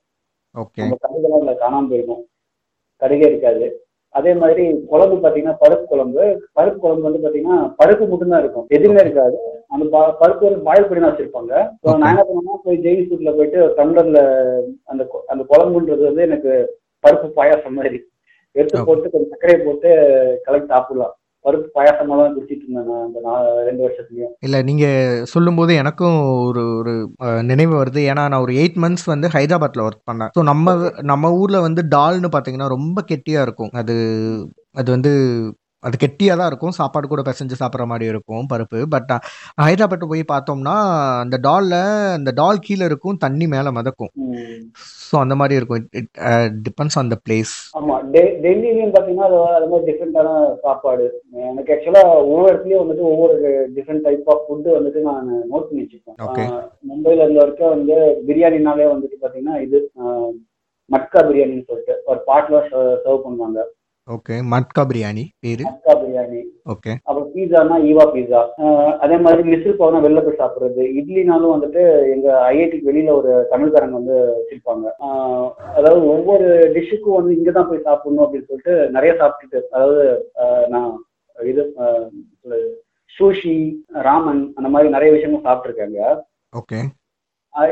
[0.55, 0.81] ஓகே.
[0.83, 2.25] நம்ம கடுகெல்லாம் அதில் காணாம போயிருக்கும்.
[3.03, 3.67] கடுகே இருக்காது.
[4.15, 6.23] அதே மாதிரி குழம்பு பார்த்தீங்கன்னா பருப்பு குழம்பு.
[6.53, 8.67] பருப்பு குழம்பு வந்து பார்த்தீங்கன்னா பருப்பு மட்டும்தான் இருக்கும்.
[8.77, 9.37] எதுவுமே இருக்காது.
[9.75, 9.85] அந்த
[10.23, 11.53] பருப்பு வந்து பாயில் பண்ணி தான் வச்சிருப்பாங்க.
[11.83, 14.21] ஸோ நான் என்ன போய் ஜெயின் ஃபுட்ல போயிட்டு டம்ளர்ல
[14.85, 16.53] அந்த அந்த குழம்புன்றது வந்து எனக்கு
[17.05, 18.01] பருப்பு பாயாசம் மாதிரி.
[18.55, 18.79] எடுத்து.
[18.87, 19.91] போட்டு கொஞ்சம் சர்க்கரையை போட்டு
[20.47, 21.15] கலக்கி சாப்பிடலாம்.
[21.45, 23.19] பருப்பு பாயாசமா தான் குடிச்சிட்டு இருந்தேன் அந்த
[23.69, 24.33] ரெண்டு வருஷத்துலயும்.
[24.47, 26.19] இல்லை நீங்கள் சொல்லும்போது எனக்கும்
[26.49, 26.95] ஒரு ஒரு
[27.51, 28.01] நினைவு வருது.
[28.11, 30.33] ஏன்னா நான் ஒரு எயிட் மந்த்ஸ் வந்து ஹைதராபாத்தில் ஒர்க் பண்ணேன்.
[30.39, 30.75] ஸோ நம்ம
[31.13, 33.73] நம்ம ஊரில் வந்து டால்னு பாத்தீங்கன்னா ரொம்ப கெட்டியாக இருக்கும்.
[33.83, 33.97] அது
[34.81, 35.13] அது வந்து
[35.81, 36.75] அது கெட்டியாக தான் இருக்கும்.
[36.79, 38.81] சாப்பாடு கூட பிசைஞ்சு சாப்பிட்ற மாதிரி இருக்கும் பருப்பு.
[38.95, 39.13] பட்
[39.63, 40.75] ஹைதராபாத் போய் பார்த்தோம்னா
[41.21, 41.79] அந்த டாலில்
[42.19, 44.13] அந்த டால் கீழே இருக்கும் தண்ணி மேலே மிதக்கும்.
[45.11, 45.89] ஸோ அந்த மாதிரி இருக்கும்.
[46.01, 46.11] It
[46.67, 47.97] depends on the place ஆமா.
[48.15, 50.31] டெ- டெல்லியிலயும் பாத்தீங்கன்னா அது மாதிரி டிஃப்ரெண்டான
[50.63, 51.07] சாப்பாடு.
[51.31, 53.35] எனக்கு ஆக்சுவலா ஒவ்வொரு இடத்துலயும் வந்துட்டு ஒவ்வொரு
[53.77, 56.53] டிஃப்ரெண்ட் டைப் ஆஃப் ஃபுட்டு வந்துட்டு நான் நோட் பண்ணி வச்சிருக்கேன்.
[56.91, 57.97] மும்பைல இருந்த வரைக்கும் வந்து
[58.29, 59.91] பிரியாணினாலே வந்துட்டு பாத்தீங்கன்னா இது
[60.91, 63.61] மட்கா பிரியாணின்னு சொல்லிட்டு ஒரு பாட்ல சர்வ் பண்ணுவாங்க.
[64.15, 66.41] ஓகே மட்கா பிரியாணி பேரு மஸ்கா பிரியாணி
[66.73, 68.41] ஓகே அப்புறம் பீஸானா ஈவா பீஸா
[69.05, 70.83] அதே மாதிரி மிஸ்ஸு போனா வெளில போய் சாப்பிடுறது.
[71.01, 71.83] இட்லினாலும் வந்துட்டு
[72.15, 74.87] எங்க ஐஐடிக்கு வெளியில ஒரு தமிழ்காரங்க வந்து வச்சிருப்பாங்க.
[75.79, 80.05] அதாவது ஒவ்வொரு டிஷ்ஷுக்கும் வந்து இங்க தான் போய் சாப்பிடணும் அப்படின்னு சொல்லிட்டு நிறைய சாப்பிட்டுட்டு அதாவது
[80.75, 80.91] நான்
[81.37, 81.63] இது
[83.17, 83.57] சூஷி
[84.09, 86.01] ராமன் அந்த மாதிரி நிறைய விஷயங்கள் சாப்பிட்டுருக்காங்க.
[86.61, 86.81] ஓகே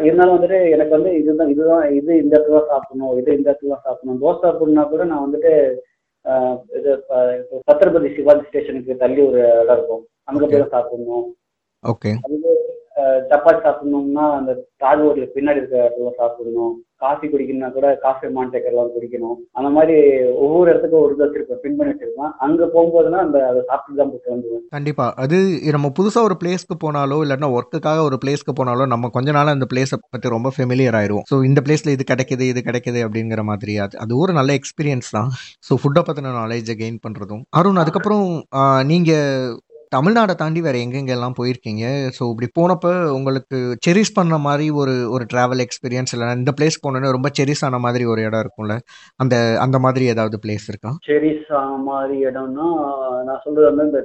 [0.07, 3.85] இருந்தாலும் வந்துட்டு எனக்கு வந்து இதுதான் இதுதான் இது இந்த இடத்துல தான் சாப்பிடணும் இது இந்த இடத்துல தான்
[3.87, 4.21] சாப்பிடணும்.
[4.23, 5.53] தோசை சாப்பிடணும்னா கூட நான் வந்துட்டு
[6.77, 7.05] இது
[7.71, 10.07] சத்ரபதி சிவாஜி ஸ்டேஷனுக்கு தள்ளி ஒரு இடம் இருக்கும்.
[10.25, 11.27] அங்க போய் சாப்பிடணும்.
[11.85, 12.11] ஓகே.
[12.25, 12.53] அதுவே
[13.31, 14.53] சப்பாத்தி சாப்பிடணும்னா அந்த
[14.85, 16.75] தாஜ் ஹோட்டலுக்கு பின்னாடி இருக்கிற இடத்துல சாப்பிடணும்.
[17.03, 19.37] காஃபி குடிக்கணும்னா கூட காஃபி மான்டேக்கர்லாம் குடிக்கணும்.
[19.59, 19.97] அந்த மாதிரி
[20.45, 24.25] ஒவ்வொரு இடத்துக்கும் ஒரு இது வச்சிருப்பேன் பின் பண்ணி வச்சிருப்பேன் அங்க போகும்போதுலாம் அந்த அதை சாப்பிட்டு தான் போய்
[24.27, 24.65] கிளம்புவேன்.
[24.77, 25.07] கண்டிப்பா.
[25.25, 25.39] அது
[25.77, 29.99] நம்ம புதுசா ஒரு பிளேஸ்க்கு போனாலோ இல்லைன்னா ஒர்க்குக்காக ஒரு பிளேஸ்க்கு போனாலோ நம்ம கொஞ்ச நாள் அந்த பிளேஸை
[30.17, 33.77] பத்தி ரொம்ப ஃபெமிலியர் ஆயிரும் ஸோ இந்த பிளேஸ்ல இது கிடைக்குது இது கிடைக்குது அப்படிங்கிற மாதிரி.
[33.87, 35.31] அது அது ஒரு நல்ல எக்ஸ்பீரியன்ஸ் தான்.
[35.69, 37.43] ஸோ ஃபுட்டை பத்தின நாலேஜை கெயின் பண்றதும்.
[37.61, 38.27] அருண் அதுக்கப்புறம்
[38.93, 39.13] நீங்கள் நீங்க
[39.93, 41.85] தமிழ்நாடை தாண்டி வேற எங்கெங்க எல்லாம் போயிருக்கீங்க?
[42.17, 47.15] ஸோ இப்படி போனப்ப உங்களுக்கு செரிஸ் பண்ண மாதிரி ஒரு ஒரு டிராவல் எக்ஸ்பீரியன்ஸ் இல்லை இந்த பிளேஸ் போனோன்னே
[47.17, 48.77] ரொம்ப செரிஸ் ஆன மாதிரி ஒரு இடம் இருக்கும்ல?
[49.21, 50.93] அந்த அந்த மாதிரி ஏதாவது பிளேஸ் இருக்கா?
[51.09, 52.69] செரிசா மாதிரி இடம்னா
[53.29, 54.03] நான் சொல்றது வந்து இந்த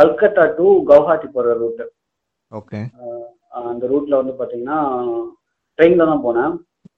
[0.00, 1.84] கல்கத்தா டு கவுஹாத்தி போற ரூட்
[2.50, 2.80] ஓகே
[3.70, 4.80] அந்த ரூட்ல வந்து பாத்தீங்கன்னா
[5.78, 6.52] ட்ரெயின்ல தான் போனேன்.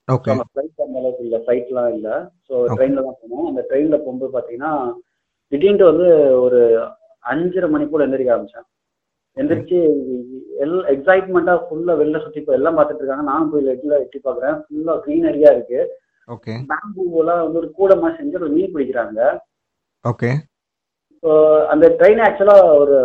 [0.09, 2.15] ஓகே ஃப்ளைட் அந்த அளவுக்கு இல்லை ஃப்ளைட்லாம் இல்லை.
[2.49, 2.55] ஸோ.
[2.77, 3.47] ட்ரெயின்ல தான் போனோம்.
[3.51, 4.73] அந்த ட்ரெயின்ல போகும்போது பாத்தீங்கன்னா
[5.53, 6.09] திடீர்னு வந்து
[6.45, 6.61] ஒரு
[7.33, 8.67] அஞ்சரை மணி போல எந்திரிக்க ஆரம்பிச்சேன்
[9.37, 9.79] எந்திரிச்சு
[10.65, 13.25] எல்லாம் எக்ஸைட்மெண்ட்டா ஃபுல்லா வெளில சுத்தி இப்போ எல்லாம் பார்த்துட்டு இருக்காங்க.
[13.31, 14.57] நானும் போய் லெட்ல எட்டி பார்க்குறேன்.
[14.65, 15.81] ஃபுல்லா க்ரீனரியா இருக்கு.
[16.29, 19.21] ஓகே பேம்பூலாம் வந்து ஒரு கூடமா செஞ்சு ஒரு மீன் பிடிக்கிறாங்க.
[20.05, 20.31] ஓகே
[21.23, 21.31] ஸோ
[21.73, 22.97] அந்த ட்ரெயின் ஆக்சுவலா ஒரு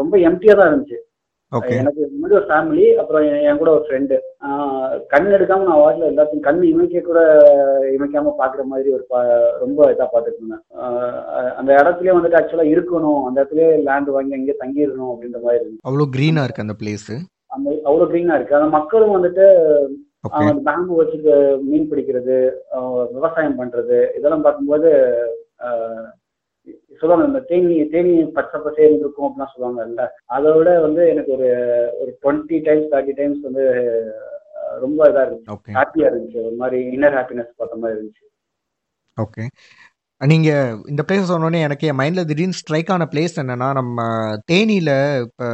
[0.00, 0.98] ரொம்ப எம்டியா தான் இருந்துச்சு.
[1.74, 4.16] எனக்கு முன்னாடி ஒரு ஃபேமிலி அப்புறம் என் கூட ஒரு ஃப்ரெண்டு
[5.06, 7.20] கண் எடுக்காம நான் வாட்டில் எல்லாத்தையும் கண் இமைக்க கூட
[7.92, 9.04] இமைக்காம பாக்குற மாதிரி ஒரு
[9.60, 10.64] ரொம்ப இதா பார்த்துட்டு இருந்தேன்
[11.56, 13.22] அந்த இடத்துலயே வந்துட்டு ஆக்சுவலா இருக்கணும்.
[13.26, 17.08] அந்த இடத்துலயே லேண்ட் வாங்கி அங்கேயே தங்கிடணும் அப்படின்ற மாதிரி இருந்துச்சு அவ்வளோ க்ரீனா இருக்கு அந்த பிளேஸ்
[17.50, 18.58] அந்த அவ்வளவு க்ரீனா இருக்கு.
[18.58, 19.46] அந்த மக்களும் வந்துட்டு
[20.66, 21.34] பேம்பு வச்சு க-
[21.64, 22.36] மீன் பிடிக்கிறது
[23.12, 24.88] விவசாயம் பண்றது இதெல்லாம் பார்க்கும்போது
[27.00, 30.04] சொல்லுவாங்க இந்த தேனி தேனி பச்சை பசேன்னு இருக்கும் அப்படிலாம் சொல்லுவாங்கல்ல.
[30.36, 31.48] அதை விட வந்து எனக்கு ஒரு
[32.00, 33.64] ஒரு டுவெண்ட்டி டைம்ஸ் தேர்ட்டி டைம்ஸ் வந்து
[34.84, 35.74] ரொம்ப இதா இருந்துச்சு.
[35.78, 36.38] ஹாப்பியா இருந்துச்சு.
[36.48, 38.24] ஒரு மாதிரி இன்னர் ஹாப்பினஸ் பார்த்த மாதிரி இருந்துச்சு.
[39.16, 39.44] ஓகே
[40.20, 40.50] நீங்க
[40.90, 44.04] இந்த பிளேஸ் சொன்னோடனே எனக்கு என் மைண்ட்ல திடீர்னு ஸ்ட்ரைக் ஆன பிளேஸ் என்னன்னா நம்ம
[44.50, 44.90] தேனியில
[45.26, 45.48] இப்போ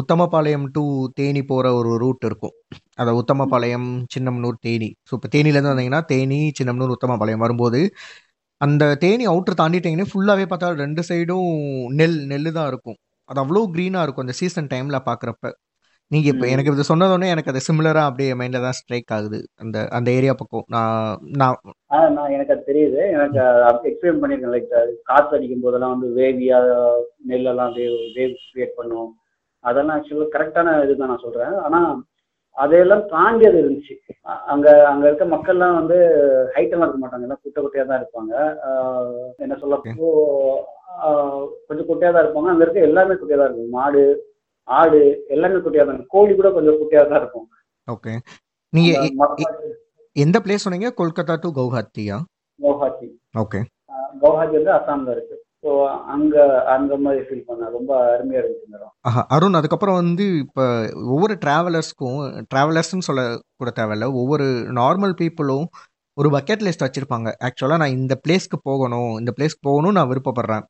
[0.00, 0.82] உத்தமபாளையம் டு
[1.18, 2.54] தேனி போற ஒரு ரூட் இருக்கும்.
[3.00, 4.88] அத உத்தமபாளையம் சின்னமனூர் தேனி.
[5.08, 7.80] ஸோ இப்போ தேனியிலேருந்து வந்தீங்கன்னா தேனி சின்னமனூர் உத்தமபாளையம் வரும்போது
[8.64, 11.50] அந்த தேனி அவுட்டர் தாண்டிட்டீங்கன்னா ஃபுல்லாகவே பார்த்தா ரெண்டு சைடும்
[12.00, 12.98] நெல் நெல் தான் இருக்கும்.
[13.30, 15.52] அது அவ்வளோ க்ரீனாக இருக்கும் அந்த சீசன் டைமில் பார்க்குறப்ப
[16.10, 16.46] நீங்கள் இப்போ.
[16.54, 19.38] எனக்கு இது சொன்னதோடனே எனக்கு அது சிமிலராக அப்படியே மைண்டில் தான் ஸ்ட்ரைக் ஆகுது.
[19.62, 20.64] அந்த அந்த ஏரியா பக்கம்.
[20.74, 21.58] நான் நான்
[22.16, 23.00] நான் எனக்கு அது தெரியுது.
[23.16, 23.40] எனக்கு
[23.90, 24.54] எக்ஸ்பிளைன் பண்ணிருக்கேன்.
[24.56, 24.70] லைக்
[25.10, 26.58] காற்று அடிக்கும் போதெல்லாம் வந்து வேவியா
[27.30, 29.10] நெல்லெல்லாம் வேவ் வேவ் கிரியேட் பண்ணும்
[29.64, 31.56] அதெல்லாம் ஆக்சுவலாக கரெக்டான இதுதான் நான் சொல்றேன்.
[31.66, 31.80] ஆனா
[32.56, 33.94] அதையெல்லாம் தாண்டி அது இருந்துச்சு.
[34.52, 35.96] அங்க அங்க இருக்க மக்கள்லாம் வந்து
[36.54, 37.26] ஹைட்டெல்லாம் இருக்க மாட்டாங்க.
[37.26, 38.32] எல்லாம் குட்டை குட்டையா தான் இருப்பாங்க.
[39.44, 39.78] என்ன சொல்ல
[41.68, 42.50] கொஞ்சம் குட்டையா தான் இருப்பாங்க.
[42.52, 43.74] அங்க இருக்க எல்லாமே குட்டையா தான் இருக்கும்.
[43.78, 44.02] மாடு
[44.68, 45.00] ஆடு
[45.34, 46.14] எல்லாமே குட்டையா தான் இருக்கும்.
[46.16, 47.46] கோழி கூட கொஞ்சம் குட்டையா தான் இருக்கும்.
[47.88, 48.12] ஓகே.
[49.22, 49.70] மக்காச்சு,
[50.16, 50.90] எந்த பிளேஸ் சொன்னீங்க?
[51.00, 52.18] கொல்கத்தா டு கவுஹாத்தியா?
[52.60, 53.08] கவுஹாத்தி.
[53.42, 53.60] ஓகே.
[54.22, 55.36] கவுஹாத்தி வந்து அசாம்ல இருக்கு.
[55.64, 55.72] ஸோ
[56.14, 56.36] அங்க
[56.74, 57.72] அந்த மாதிரி ஃபீல் பண்ணேன்.
[57.76, 60.64] ரொம்ப அருமையா இருந்துச்சு மேடம் ஆஹா அருண் அதுக்கப்புறம் வந்து இப்போ
[61.14, 62.18] ஒவ்வொரு ட்ராவலர்ஸ்க்கும்
[62.52, 63.22] ட்ராவலர்ஸ்னு சொல்ல
[63.60, 64.08] கூட தேவையில்ல.
[64.20, 64.46] ஒவ்வொரு
[64.80, 65.66] நார்மல் பீப்புளும்
[66.16, 67.28] ஒரு பக்கெட் லிஸ்ட் வச்சுருப்பாங்க.
[67.46, 70.64] ஆக்சுவலாக நான் இந்த பிளேஸ்க்கு போகணும் இந்த பிளேஸ்க்கு போகணும்னு நான் விருப்பப்படுறேன்.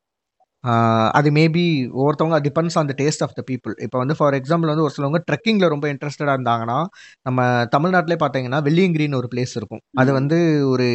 [1.13, 4.83] அது மேபி ஒவ்வொருத்தவங்க depends on the taste of the people இப்போ வந்து ஃபார் எக்ஸாம்பிள் வந்து
[4.83, 6.77] ஒரு சிலவங்க ட்ரெக்கிங்கில் ரொம்ப இன்ட்ரெஸ்டடாக இருந்தாங்கன்னா
[7.25, 7.39] நம்ம
[7.75, 9.83] தமிழ்நாட்டிலே பார்த்தீங்கன்னா வெள்ளியங்கிரின்னு ஒரு பிளேஸ் இருக்கும்.
[9.95, 10.11] அது.
[10.13, 10.87] வந்து ஒரு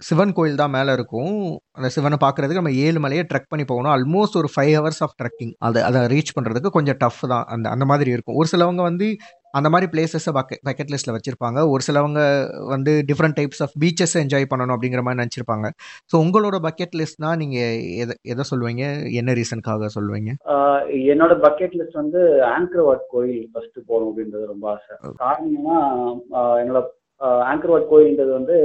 [0.00, 1.36] சிவன் கோயில் தான் மேலே இருக்கும்.
[1.74, 3.92] அந்த சிவனை பார்க்கறதுக்கு நம்ம ஏழு மலையை ட்ரெக் பண்ணி போகணும்.
[3.94, 7.46] ஆல்மோஸ்ட் ஒரு ஃபைவ் ஹவர்ஸ் ஆஃப் ட்ரெக்கிங் அதை அதை ரீச் பண்ணுறதுக்கு கொஞ்சம் டஃப் தான்.
[7.48, 8.36] அந்த அந்த மாதிரி இருக்கும்.
[8.36, 9.08] ஒரு சிலவங்க வந்து
[9.52, 11.58] அந்த மாதிரி பிளேசஸை பக்கெட் பக்கெட் லிஸ்ட்டில் வச்சுருப்பாங்க.
[11.68, 12.20] ஒரு சிலவங்க
[12.66, 15.66] வந்து different types of beaches enjoy பண்ணணும் அப்படிங்கிற மாதிரி நினச்சிருப்பாங்க.
[16.10, 18.84] ஸோ உங்களோட பக்கெட் லிஸ்ட்னா நீங்கள் எதை எதை சொல்லுவீங்க?
[19.12, 20.32] என்ன ரீசனுக்காக சொல்லுவீங்க?
[21.12, 22.22] என்னோட பக்கெட் லிஸ்ட் வந்து
[22.54, 24.96] ஆங்கர்வாட் கோயில் ஃபர்ஸ்ட் போகணும் அப்படின்றது ரொம்ப ஆசை.
[25.16, 25.78] காரணம் என்னன்னா
[26.38, 26.80] ஆஹ் என்னோட
[27.22, 28.56] ஆங்கர்வாட் கோயில்ன்றது வந்து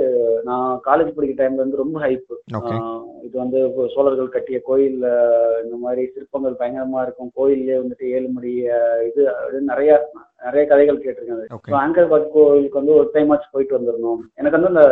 [0.43, 2.75] நான் காலேஜ் படிக்கிற டைம்ல வந்து ரொம்ப ஹைப் ஓகே
[3.23, 7.31] இது வந்து இப்போ சோழர்கள் கட்டிய கோயில் ஆஹ் இந்த மாதிரி சிற்பங்கள் பயங்கரமா இருக்கும்.
[7.33, 10.09] கோயிலே வந்துட்டு ஏழு மணி ஆஹ் இது நிறைய
[10.45, 11.53] நிறைய கதைகள் கேட்டிருக்கேன்.
[11.83, 14.19] ஆங்கர்வாட் கோயிலுக்கு வந்து ஒரு டைம் ஆச்சு போயிட்டு வந்துடணும்.
[14.35, 14.83] எனக்கு வந்து அந்த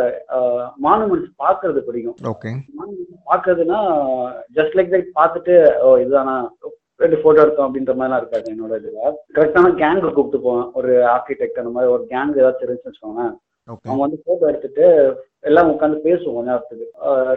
[0.82, 2.16] மானுமெண்ட்ஸ் பார்க்கிறது பிடிக்கும்.
[3.30, 3.78] பாக்குறதுன்னா
[4.54, 6.52] ஜஸ்ட் லைக் தட் பார்த்துட்டு ஓ இதுதானா
[6.96, 9.00] ரெண்டு போட்டோ எடுத்தோம் அப்படின்ற மாதிரிலாம் இருக்காது என்னோட இதுல.
[9.34, 10.70] கரெக்டான கேங்க கூப்பிட்டு போவேன்.
[10.74, 13.34] ஒரு ஆர்கிடெக்ட் அந்த மாதிரி ஒரு கேங் இருந்துச்சுன்னு வச்சுக்கோங்களேன்.
[13.34, 14.84] ஓகே அவங்க வந்து போட்டோ எடுத்துட்டு
[15.40, 16.86] எல்லாம் உட்காந்து பேசுவோம் கொஞ்ச நேரத்துக்கு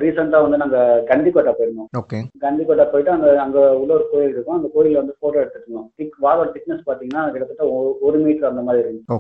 [0.04, 0.78] ரீசெண்டா வந்து நாங்க
[1.10, 1.90] கண்டிக்கோட்டை போயிருந்தோம்.
[2.00, 4.58] ஓகே கண்டிக்கோட்டை போயிட்டு அந்த அங்க உள்ள ஒரு கோயில் இருக்கும்.
[4.58, 5.90] அந்த கோயில்ல வந்து போட்டோ எடுத்துட்டு இருந்தோம்.
[5.96, 7.68] திக் வாலோட திக்னஸ் பாத்தீங்கன்னா கிட்டத்தட்ட
[8.08, 9.12] ஒரு மீட்டர் அந்த மாதிரி இருந்துச்சு.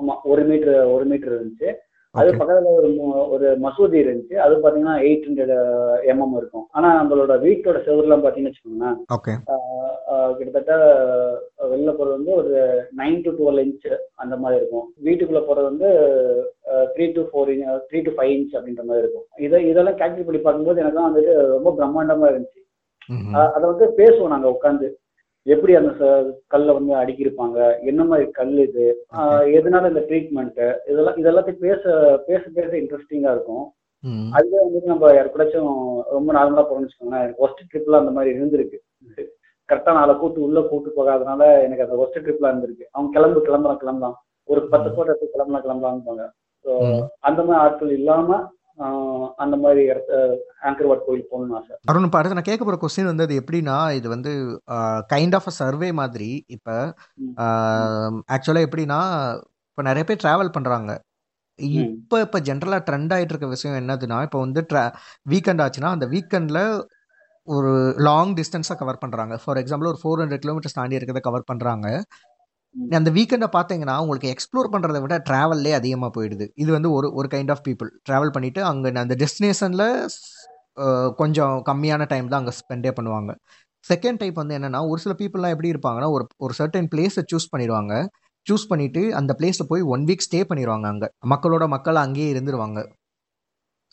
[0.00, 1.68] ஆமா ஒரு மீட்டர் ஒரு மீட்டர் இருந்துச்சு.
[2.14, 2.88] அது பக்கத்துல ஒரு
[3.30, 4.34] ஒரு மசூதி இருந்துச்சு.
[4.34, 5.52] அது பாத்தீங்கன்னா எயிட் ஹண்ட்ரட்
[6.12, 6.66] எம்எம் இருக்கும்.
[6.70, 8.96] ஆனா நம்மளோட வீட்டோட செவர்லாம் பாத்தீங்கன்னு வச்சுக்கோங்களேன்
[9.46, 10.72] ஆஹ் ஆஹ் கிட்டத்தட்ட
[11.60, 12.52] ஆஹ் வெளில போறது வந்து ஒரு
[12.96, 14.86] நைன் டு டுவெல் இன்ச் அந்த மாதிரி இருக்கும்.
[15.04, 15.88] வீட்டுக்குள்ள போறது வந்து
[16.94, 19.26] three to four inch three to five inch அப்படின்ற மாதிரி இருக்கும்.
[19.38, 22.62] இதை இதெல்லாம் கேல்குலேட் பண்ணி பார்க்கும்போது எனக்கு வந்துட்டு ரொம்ப பிரம்மாண்டமா இருந்துச்சு.
[23.54, 24.86] அதை வந்து பேசுவோம் நாங்க உட்காந்து
[25.46, 25.92] எப்படி அந்த
[26.52, 27.58] கல்லை வந்து அடுக்கியிருப்பாங்க
[27.90, 28.86] என்ன மாதிரி கல் இது?
[29.58, 31.82] எதனால இந்த ட்ரீட்மெண்ட் இதெல்லாம் இதெல்லாத்தையும் பேச
[32.28, 33.64] பேச பேச இன்ட்ரெஸ்டிங்கா இருக்கும்.
[34.36, 35.70] அதுவே வந்துட்டு நம்ம யாருக்கூடாச்சும்
[36.16, 38.78] ரொம்ப நார்மலா போறோம்னு வச்சுக்கோங்களேன் எனக்கு ஒஸ்ட் ட்ரிப்ல அந்த மாதிரி இருந்திருக்கு.
[39.68, 42.84] கரெக்டா நாளை கூட்டு உள்ள கூட்டு போகாதனால எனக்கு அந்த ஒஸ்ட் ட்ரிப்ல இருந்திருக்கு.
[42.94, 44.16] அவங்க கிளம்பு கிளம்பலாம் கிளம்பலாம்
[44.48, 46.24] ஒரு பத்து போட்டோ எடுத்து கிளம்பலாம் கிளம்பலாம்பாங்க
[46.64, 46.72] ஸோ.
[47.28, 48.28] அந்த மாதிரி ஆட்கள் இல்லாம
[49.42, 50.12] அந்த மாதிரி இடத்த
[50.68, 54.08] ஆங்கர்வாட் கோயில் போகணும்னு ஆசை அருண் இப்போ அடுத்து நான் கேட்க போகிற கொஸ்டின் வந்து அது எப்படின்னா இது
[54.14, 54.32] வந்து
[55.12, 56.76] கைண்ட் ஆஃப் அ சர்வே மாதிரி இப்போ.
[58.36, 59.00] ஆக்சுவலாக எப்படின்னா
[59.70, 60.90] இப்போ நிறைய பேர் ட்ராவல் பண்ணுறாங்க.
[61.58, 64.84] இப்போ இப்போ ஜென்ரலாக ட்ரெண்ட் ஆகிட்டு இருக்க விஷயம் என்னதுன்னா இப்போ வந்து ட்ரா
[65.32, 66.62] வீக்கெண்ட் ஆச்சுன்னா அந்த வீக்கெண்டில்
[67.48, 67.72] ஒரு
[68.06, 71.86] லாங் டிஸ்டன்ஸாக கவர் பண்ணுறாங்க ஃபார் எக்ஸாம்பிள் ஒரு ஃபோர் ஹண்ட்ரட் கிலோமீட்டர்ஸ் தாண்டி இருக்கிறத கவர் பண்ணுறாங்க.
[72.98, 76.46] அந்த வீக்கெண்டை பார்த்தீங்கன்னா உங்களுக்கு எக்ஸ்ப்ளோர் பண்ணுறதை விட ட்ராவல்லே அதிகமாக போயிடுது.
[76.62, 79.86] இது வந்து ஒரு ஒரு கைண்ட் ஆஃப் பீப்புள் ட்ராவல் பண்ணிவிட்டு அங்கே அந்த டெஸ்டினேஷனில்
[81.20, 83.32] கொஞ்சம் கம்மியான டைம் தான் அங்கே ஸ்பெண்டே பண்ணுவாங்க.
[83.90, 87.94] செகண்ட் டைப் வந்து என்னென்னா ஒரு சில பீப்புளெலாம் எப்படி இருப்பாங்கன்னா ஒரு ஒரு சர்டன் பிளேஸை சூஸ் பண்ணிடுவாங்க.
[88.46, 91.08] சூஸ் பண்ணிவிட்டு அந்த பிளேஸில் போய் ஒன் வீக் ஸ்டே பண்ணிடுவாங்க அங்கே.
[91.32, 92.80] மக்களோட மக்கள் அங்கேயே இருந்துருவாங்க.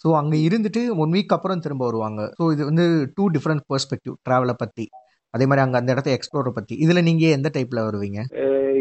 [0.01, 2.21] ஸோ அங்கே இருந்துட்டு ஒன் வீக் அப்புறம் திரும்ப வருவாங்க.
[2.37, 2.85] ஸோ இது வந்து
[3.17, 4.85] டூ டிஃப்ரெண்ட் பெர்ஸ்பெக்டிவ் ட்ராவலை பற்றி
[5.33, 8.19] அதே மாதிரி அங்கே அந்த இடத்த எக்ஸ்ப்ளோரை பற்றி இதில் நீங்கள் எந்த டைப்பில் வருவீங்க?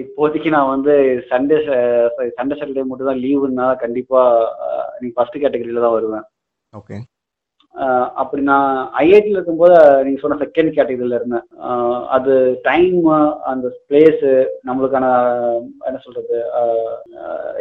[0.00, 0.94] இப்போதைக்கு நான் வந்து
[1.30, 1.56] சண்டே
[2.36, 4.20] சண்டே சாட்டர்டே மட்டும் தான் லீவுன்னா கண்டிப்பா
[5.00, 6.26] நீங்க ஃபர்ஸ்ட் கேட்டகரியில தான் வருவேன்.
[6.72, 6.98] ஓகே
[7.74, 11.44] அஹ் அப்படி நான் ஐஐடியில் இருக்கும்போது நீங்க சொன்ன செகண்ட் கேட்டகரியில இருந்தேன்.
[11.66, 12.32] அஹ் அது
[12.66, 12.98] டைம்
[13.52, 14.24] அந்த பிளேஸ்
[14.68, 15.06] நம்மளுக்கான
[15.86, 16.36] என்ன சொல்றது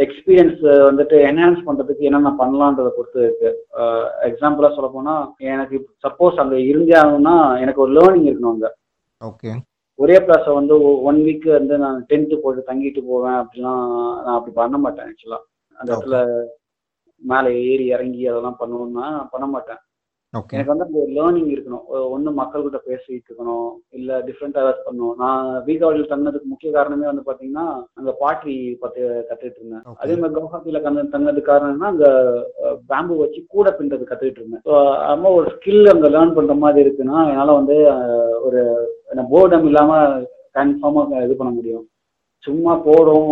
[0.06, 3.52] எக்ஸ்பீரியன்ஸ் வந்துட்டு என்ஹான்ஸ் பண்றதுக்கு என்னென்ன பண்ணலான்றதை பொறுத்து இருக்கு.
[4.30, 5.16] எக்ஸாம்பிளா சொல்ல போனா
[5.54, 8.70] எனக்கு சப்போஸ் அங்க இருந்தே ஆகணும்னா எனக்கு ஒரு லேர்னிங் இருக்கணும் அங்க.
[9.22, 9.52] ஓகே
[10.02, 13.84] ஒரே பிளேஸை வந்து ஒன் வீக் வந்து நான் டென்த்து போட்டு தங்கிட்டு போவேன் அப்படிலாம்
[14.26, 15.40] நான் அப்படி பண்ண மாட்டேன் ஆக்சுவலா
[15.78, 16.18] அந்த இடத்துல
[17.22, 19.82] மேலே ஏறி இறங்கி அதெல்லாம் பண்ணணும்னா பண்ண மாட்டேன்.
[20.34, 21.86] எனக்கு வந்து அந்த லேர்னிங் இருக்கணும்.
[22.14, 23.72] ஒன்று மக்கள்கிட்ட பேசிட்டு இருக்கணும்.
[23.98, 25.16] இல்லை டிஃப்ரெண்டாக ஏதாச்சும் பண்ணணும்.
[25.22, 27.66] நான் வீகாவளியில் தங்கினதுக்கு முக்கிய காரணமே வந்து பார்த்தீங்கன்னா
[27.98, 29.84] அங்கே பாட்ரி பற்றி கற்றுக்கிட்டு இருந்தேன்.
[30.04, 32.12] அதே மாதிரி கவுஹாத்தியில் கந்த தங்கினதுக்கு காரணம்னா அங்கே
[32.92, 34.66] பேம்பு வச்சு கூட பின்றது கற்றுக்கிட்டு இருந்தேன்.
[34.70, 34.74] ஸோ
[35.10, 37.78] அது ஒரு ஸ்கில் அங்கே லேர்ன் பண்ணுற மாதிரி இருக்குன்னா என்னால் வந்து
[38.48, 38.62] ஒரு
[39.34, 41.86] போர்டம் இல்லாமல் கன்ஃபார்மாக இது பண்ண முடியும்.
[42.46, 43.32] சும்மா போகிறோம்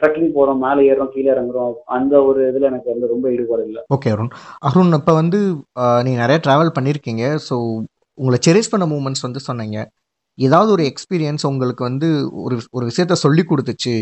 [0.00, 3.80] ட்ரெக்கிங் போகிறோம் மேலே ஏறுறோம் கீழே இறங்குறோம் அந்த ஒரு இதில் எனக்கு வந்து ரொம்ப ஈடுபாடு இல்லை.
[3.94, 4.30] ஓகே அருண்.
[4.68, 5.38] அருண் இப்போ வந்து
[6.06, 7.56] நீங்கள் நிறைய ட்ராவல் பண்ணியிருக்கீங்க ஸோ
[8.18, 9.78] உங்களை செரிஸ் பண்ண மூமெண்ட்ஸ் வந்து சொன்னீங்க.
[10.46, 12.08] ஏதாவது ஒரு எக்ஸ்பீரியன்ஸ் உங்களுக்கு வந்து
[12.44, 13.94] ஒரு ஒரு விஷயத்த சொல்லி கொடுத்துச்சு.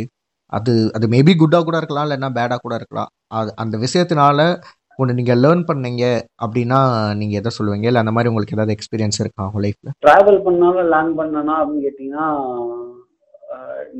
[0.56, 3.10] அது அது மேபி குட்டாக கூட இருக்கலாம் இல்லைன்னா பேடாக கூட இருக்கலாம்.
[3.38, 4.46] அது அந்த விஷயத்தினால
[5.00, 6.04] ஒன்று நீங்கள் லேர்ன் பண்ணீங்க
[6.44, 6.78] அப்படின்னா
[7.18, 7.88] நீங்கள் எதை சொல்லுவீங்க?
[7.90, 12.26] இல்லை அந்த மாதிரி உங்களுக்கு ஏதாவது எக்ஸ்பீரியன்ஸ் இருக்கா உங்கள் லைஃப்பில் டிராவல் பண்ணாலும் லேர்ன் பண்ணனா அப்படின்னு கேட்டிங்கன்னா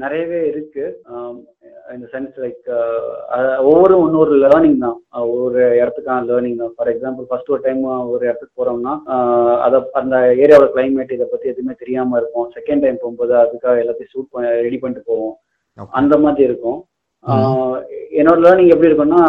[0.00, 0.84] நிறையவே இருக்கு.
[1.94, 2.66] இந்த சென்ஸ் லைக்
[3.68, 4.98] ஒவ்வொரு ஒன்னொரு லேர்னிங் தான்.
[5.28, 6.72] ஒவ்வொரு இடத்துக்கான லேர்னிங் தான்.
[6.76, 7.80] ஃபார் எக்ஸாம்பிள் ஃபர்ஸ்ட் ஒரு டைம்
[8.14, 8.94] ஒரு இடத்துக்கு போறோம்னா
[9.66, 14.32] அதை அந்த ஏரியாவோட கிளைமேட் இதை பத்தி எதுவுமே தெரியாம இருக்கும் செகண்ட் டைம் போகும்போது அதுக்காக எல்லாத்தையும் சூட்
[14.34, 15.34] பண்ண ரெடி பண்ணிட்டு போவோம்.
[16.00, 16.78] அந்த மாதிரி இருக்கும்.
[18.20, 19.22] என்னோட லேர்னிங் எப்படி இருக்கும்னா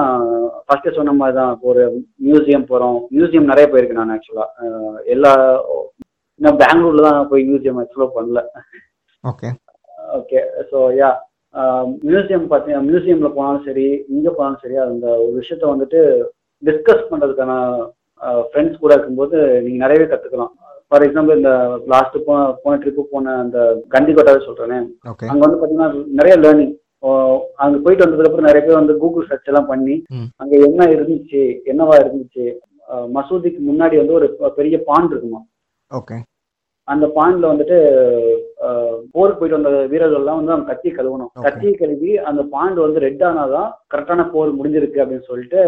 [0.65, 1.53] ஃபர்ஸ்ட் சொன்ன மாதிரி தான்.
[1.69, 1.81] ஒரு
[2.27, 2.99] மியூசியம் போறோம்.
[3.15, 4.45] மியூசியம் நிறைய போயிருக்கேன் நான் ஆக்சுவலா
[5.15, 5.31] எல்லா
[6.43, 8.41] நான் பெங்களூர்ல தான் போய் மியூசியம் எக்ஸ்ப்ளோர் பண்ணல.
[9.23, 9.49] Okay
[10.17, 10.39] okay
[10.71, 11.09] so yeah
[12.07, 15.99] museum பார்த்தீங்கன்னா மியூசியம்ல போனாலும் சரி இங்கே போனாலும் சரி அந்த ஒரு விஷயத்த வந்துட்டு
[16.63, 17.53] டிஸ்கஸ் பண்றதுக்கான
[18.49, 20.53] ஃப்ரெண்ட்ஸ் கூட இருக்கும்போது நீங்க நிறையவே கத்துக்கலாம்.
[20.91, 21.51] ஃபார் எக்ஸாம்பிள் இந்த
[21.93, 23.57] லாஸ்ட் போன போன ட்ரிப்பு போன அந்த
[23.95, 24.79] கண்டிக்கோட்டாவே சொல்றேனே.
[25.11, 26.73] ஓகே அங்க வந்து பாத்தீங்கன்னா நிறைய லேர்னிங்
[27.63, 29.95] அங்க போயிட்டு வந்ததுக்கு அப்புறம் நிறைய பேர் வந்து கூகுள் சர்ச் எல்லாம் பண்ணி.
[30.41, 31.43] அங்க என்ன இருந்துச்சு
[31.73, 32.45] என்னவா இருந்துச்சு
[33.15, 34.27] மசூதிக்கு முன்னாடி வந்து ஒரு
[34.59, 35.41] பெரிய பாண்ட் இருக்குமா?
[35.91, 36.17] ஓகே
[36.89, 37.77] அந்த பாண்ட்ல வந்துட்டு
[39.11, 41.29] போருக்கு போயிட்டு வந்த வீரர்கள்லாம் வந்து அவங்க கத்தி கழுவணும்.
[41.31, 41.43] Okay.
[41.45, 45.59] கத்தி கழுவி அந்த பாண்ட் வந்து ரெட் ஆனாதான் கரெக்டான போர் முடிஞ்சிருக்கு அப்படின்னு சொல்லிட்டு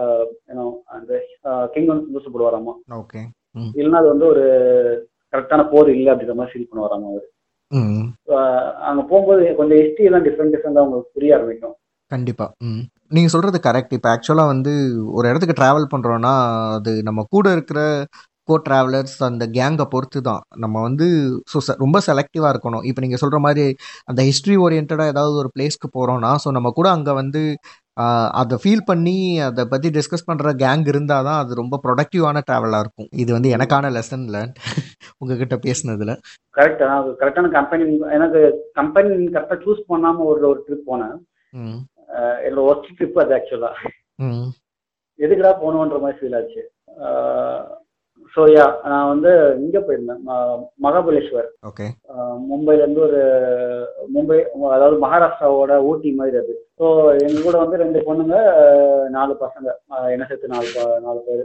[0.00, 1.10] அஹ், you know, அந்த
[1.74, 2.74] கிங் வந்து சந்தோஷப்படுவாராமா?
[2.98, 3.22] ஓகே
[3.74, 4.44] இல்லைன்னா அது வந்து ஒரு
[5.32, 7.26] கரெக்டான போர் இல்லை அப்படின்ற மாதிரி ஃபீல் பண்ணுவாராமா அவர்?
[8.88, 11.74] அங்க போகும்போது கொஞ்சம் ஹிஸ்ட்ரி எல்லாம் டிஃப்ரெண்ட் டிஃப்ரெண்டா உங்களுக்கு புரிய ஆரம்பிக்கும்.
[12.10, 12.82] கண்டிப்பாக ம்.
[13.10, 14.72] நீங்கள் சொல்கிறது கரெக்ட் இப்போ ஆக்சுவலாக வந்து
[15.12, 16.32] ஒரு இடத்துக்கு ட்ராவல் பண்ணுறோன்னா
[16.76, 17.80] அது நம்ம கூட இருக்கிற
[18.48, 21.06] கோ ட்ராவலர்ஸ் அந்த கேங்கை பொறுத்து தான் நம்ம வந்து
[21.52, 22.84] ஸோ ரொம்ப செலக்டிவாக இருக்கணும்.
[22.90, 23.64] இப்போ நீங்கள் சொல்கிற மாதிரி
[24.10, 27.42] அந்த ஹிஸ்ட்ரி ஓரியன்டாக ஏதாவது ஒரு பிளேஸ்க்கு போகிறோன்னா ஸோ நம்ம கூட அங்கே வந்து
[28.40, 29.14] அதை ஃபீல் பண்ணி
[29.48, 33.08] அதை பற்றி டிஸ்கஸ் பண்ணுற கேங் இருந்தால் தான் அது ரொம்ப ப்ரொடக்டிவான ட்ராவலாக இருக்கும்.
[33.22, 34.52] இது வந்து எனக்கான லெசன் லேர்ன்
[35.20, 36.12] உங்ககிட்ட பேசுனதில்.
[36.58, 36.82] கரெக்ட்
[37.20, 37.84] கரெக்டான கம்பெனி
[38.16, 38.40] எனக்கு
[38.80, 41.16] கம்பெனி கரெக்டாக சூஸ் பண்ணாம ஒரு ஒரு ட்ரிப் போனேன்.
[42.46, 43.72] என்னோட ஒர்க் ட்ரிப் அது ஆக்சுவலா
[44.26, 44.46] ம்.
[45.18, 46.62] எதுக்குடா போகணுன்ற மாதிரி ஃபீல் ஆச்சு.
[48.34, 50.22] ஸோ யா நான் வந்து இங்கே போயிருந்தேன்
[50.82, 51.46] மகாபலேஸ்வர்.
[51.68, 51.86] ஓகே
[52.48, 53.20] மும்பைல இருந்து ஒரு
[54.14, 54.38] மும்பை
[54.70, 56.54] அதாவது மகாராஷ்டிராவோட ஊட்டி மாதிரி அது.
[56.78, 56.86] ஸோ
[57.20, 58.38] எங்க கூட வந்து ரெண்டு பொண்ணுங்க
[59.08, 59.68] நாலு பசங்க
[60.10, 60.68] என்ன சேர்த்து நாலு
[61.00, 61.42] நாலு பேர்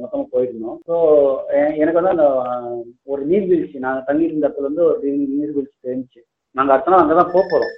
[0.00, 0.78] மொத்தமாக போயிருந்தோம்.
[0.88, 0.96] ஸோ
[1.76, 2.26] எனக்கு வந்து அந்த
[3.04, 6.22] ஒரு நீர்வீழ்ச்சி நாங்கள் தங்கியிருந்த இடத்துல இருந்து ஒரு நீர்- நீர்வீழ்ச்சி தெரிஞ்சுச்சு.
[6.56, 7.72] நாங்கள் அடுத்த நாள் அங்கே தான் போக போகிறோம்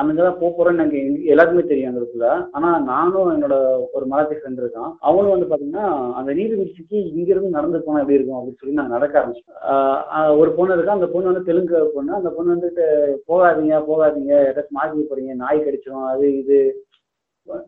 [0.00, 1.00] அங்கே தான் போக போகிறோம்னு எனக்கு
[1.32, 3.56] எல்லாருக்குமே தெரியும் அந்த இடத்துல ஆனால் நானும் என்னோட
[3.96, 4.92] ஒரு மராத்தி ஃப்ரெண்ட் இருக்கான்.
[5.08, 5.86] அவனும் வந்து பார்த்தீங்கன்னா
[6.18, 10.96] அந்த நீர்வீழ்ச்சிக்கு இங்கிருந்து நடந்து போனால் எப்படி இருக்கும் அப்படின்னு சொல்லி நாங்கள் நடக்க ஆரம்பிச்சோம் ஒரு பொண்ணு இருக்கா
[10.98, 12.12] அந்த பொண்ணு வந்து தெலுங்கு பொண்ணு.
[12.20, 12.86] அந்த பொண்ணு வந்துட்டு
[13.30, 16.58] போகாதீங்க போகாதீங்க ஏதாச்சும் மாட்டி போறீங்க நாய் கடிச்சிடும் அது இது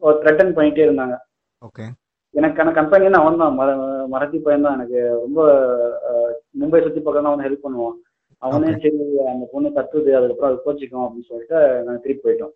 [0.06, 1.16] ஒரு த்ரெட்டன் பண்ணிட்டே இருந்தாங்க.
[1.68, 1.86] ஓகே.
[2.34, 3.68] எனக்கான கம்பெனி அவன் தான் மர
[4.14, 5.00] மரத்தி பையன் தான் எனக்கு.
[5.24, 5.40] ரொம்ப
[6.60, 7.96] மும்பை சுற்றி பக்கம் தான் அவன் ஹெல்ப் பண்ணுவான்.
[8.42, 8.72] அவனே.
[8.82, 8.98] சரி
[9.32, 12.54] அந்த பொண்ணு கத்துது அதுக்கப்புறம் அது கோச்சிக்கும் அப்படின்னு சொல்லிட்டு நாங்கள் திருப்பி போயிட்டோம்.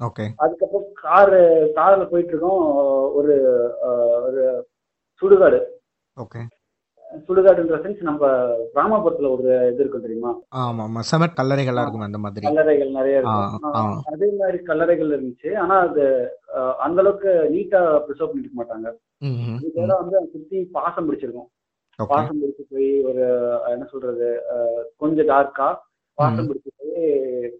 [0.00, 1.40] ஓகே அதுக்கப்புறம் காரு
[1.76, 2.62] காரில் போயிட்டு இருக்கோம்
[3.18, 3.34] ஒரு
[4.26, 4.42] ஒரு
[5.22, 5.60] சுடுகாடு.
[6.16, 6.42] ஓகே
[7.26, 8.26] சுடுகாடுன்ற சென்ஸ் நம்ம
[8.74, 10.30] கிராமப்புறத்துல ஒரு இது இருக்கும் தெரியுமா?
[10.60, 12.44] ஆமாம் ஆமாம் செமட் கல்லறைகளாக இருக்கும் அந்த மாதிரி.
[12.46, 14.06] கல்லறைகள் நிறைய இருக்கும்.
[14.12, 15.50] அதே மாதிரி கல்லறைகள் இருந்துச்சு.
[15.56, 16.04] ஆனா அது
[16.78, 18.88] அந்த அளவுக்கு நீட்டா ப்ரிசர்வ் பண்ணிக்க மாட்டாங்க.
[19.22, 21.50] ம் ம், இதோட ம் வந்து சுத்தி பாசம் பிடிச்சிருக்கும்.
[21.98, 23.24] பாசம் பிடிச்சு போய் ஒரு
[23.72, 24.28] என்ன சொல்றது
[25.02, 25.68] கொஞ்சம் டார்க்கா
[26.18, 27.02] பாசம் பிடிச்சு போய்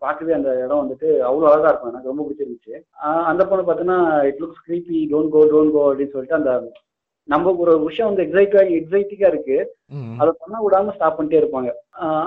[0.04, 1.92] பார்க்கவே அந்த இடம் வந்துட்டு அவ்வளவு அழகா இருக்கும்.
[1.92, 2.74] எனக்கு ரொம்ப பிடிச்சிருந்துச்சு.
[3.30, 6.52] அந்த பொண்ணு பார்த்தீங்கன்னா it looks creepy don't go don't go அப்படின்னு சொல்லிட்டு அந்த
[7.28, 9.56] நம்ம ஒரு விஷயம் வந்து எக்ஸைட்டா எக்ஸைட்டிங்கா இருக்கு.
[10.20, 11.70] அதை பண்ண விடாம ஸ்டாப் பண்ணிட்டே இருப்பாங்க.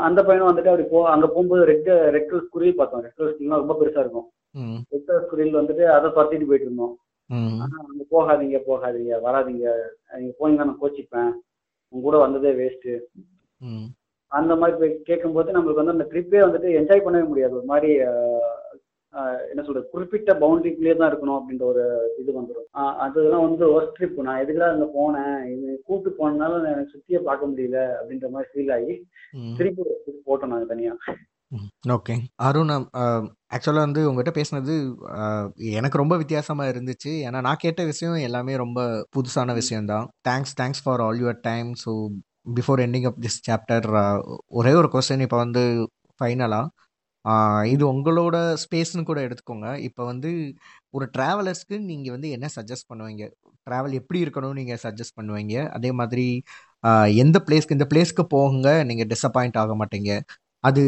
[0.07, 3.03] அந்த பையனும் வந்துட்டு அப்படி போ அங்க போகும்போது ரெட் ரெட் கலர் குருவி பார்த்தோம்.
[3.05, 4.27] ரெட் கலர் குருவிலாம் ரொம்ப பெருசா இருக்கும்.
[4.93, 6.93] ரெட் கலர் குருவியில் வந்துட்டு அதை துரத்திட்டு போயிட்டு இருந்தோம்.
[7.63, 9.65] ஆனா அங்க போகாதீங்க போகாதீங்க வராதீங்க.
[10.19, 11.31] நீங்க போனீங்கன்னா நான் கோச்சிப்பேன்.
[11.95, 12.89] உங்க கூட வந்ததே வேஸ்ட்
[14.31, 17.53] அந்த மாதிரி போய் கேட்கும்போது நம்மளுக்கு வந்து அந்த ட்ரிப்பே வந்துட்டு என்ஜாய் பண்ணவே முடியாது.
[17.59, 17.89] ஒரு மாதிரி
[19.51, 21.83] என்ன சொல்றது குறிப்பிட்ட பவுண்டரிக்குள்ளேயே தான் இருக்கணும் அப்படின்ற ஒரு
[22.21, 22.65] இது வந்துடும்
[23.03, 25.37] அதெல்லாம் வந்து ஒர்க் ட்ரிப் நான் எதுக்குலாம் அங்க போனேன்?
[25.53, 28.95] இது கூட்டு போனதுனால எனக்கு சுத்தியே பார்க்க முடியல அப்படின்ற மாதிரி ஃபீல் ஆகி
[29.59, 30.55] திருப்பி ஒரு trip போட்டோம்
[31.51, 32.15] தனியா ஓகே.
[32.47, 32.71] அருண்
[33.55, 34.73] ஆக்சுவலாக வந்து உங்ககிட்ட பேசினது
[35.79, 37.11] எனக்கு ரொம்ப வித்தியாசமாக இருந்துச்சு.
[37.27, 38.79] ஏன்னா நான் கேட்ட விஷயம் எல்லாமே ரொம்ப
[39.17, 40.07] புதுசான விஷயம்தான்.
[40.29, 41.91] Thanks thanks for all your time so
[42.57, 43.87] before ending of this chapter
[44.59, 45.63] ஒரே ஒரு கொஸ்டின் இப்போ வந்து
[46.19, 46.65] ஃபைனலாக
[47.73, 49.67] இது உங்களோட ஸ்பேஸ்னு கூட எடுத்துக்கோங்க.
[49.87, 50.31] இப்போ வந்து
[50.97, 53.23] ஒரு ட்ராவலர்ஸ்க்கு நீங்கள் வந்து என்ன சஜஸ்ட் பண்ணுவீங்க?
[53.67, 55.55] ட்ராவல் எப்படி இருக்கணும்னு நீங்கள் சஜஸ்ட் பண்ணுவீங்க?
[55.77, 56.27] அதே மாதிரி
[57.23, 60.11] எந்த பிளேஸ்க்கு இந்த பிளேஸ்க்கு போகுங்க நீங்கள் டிசப்பாயிண்ட் ஆக மாட்டீங்க.
[60.67, 60.81] அது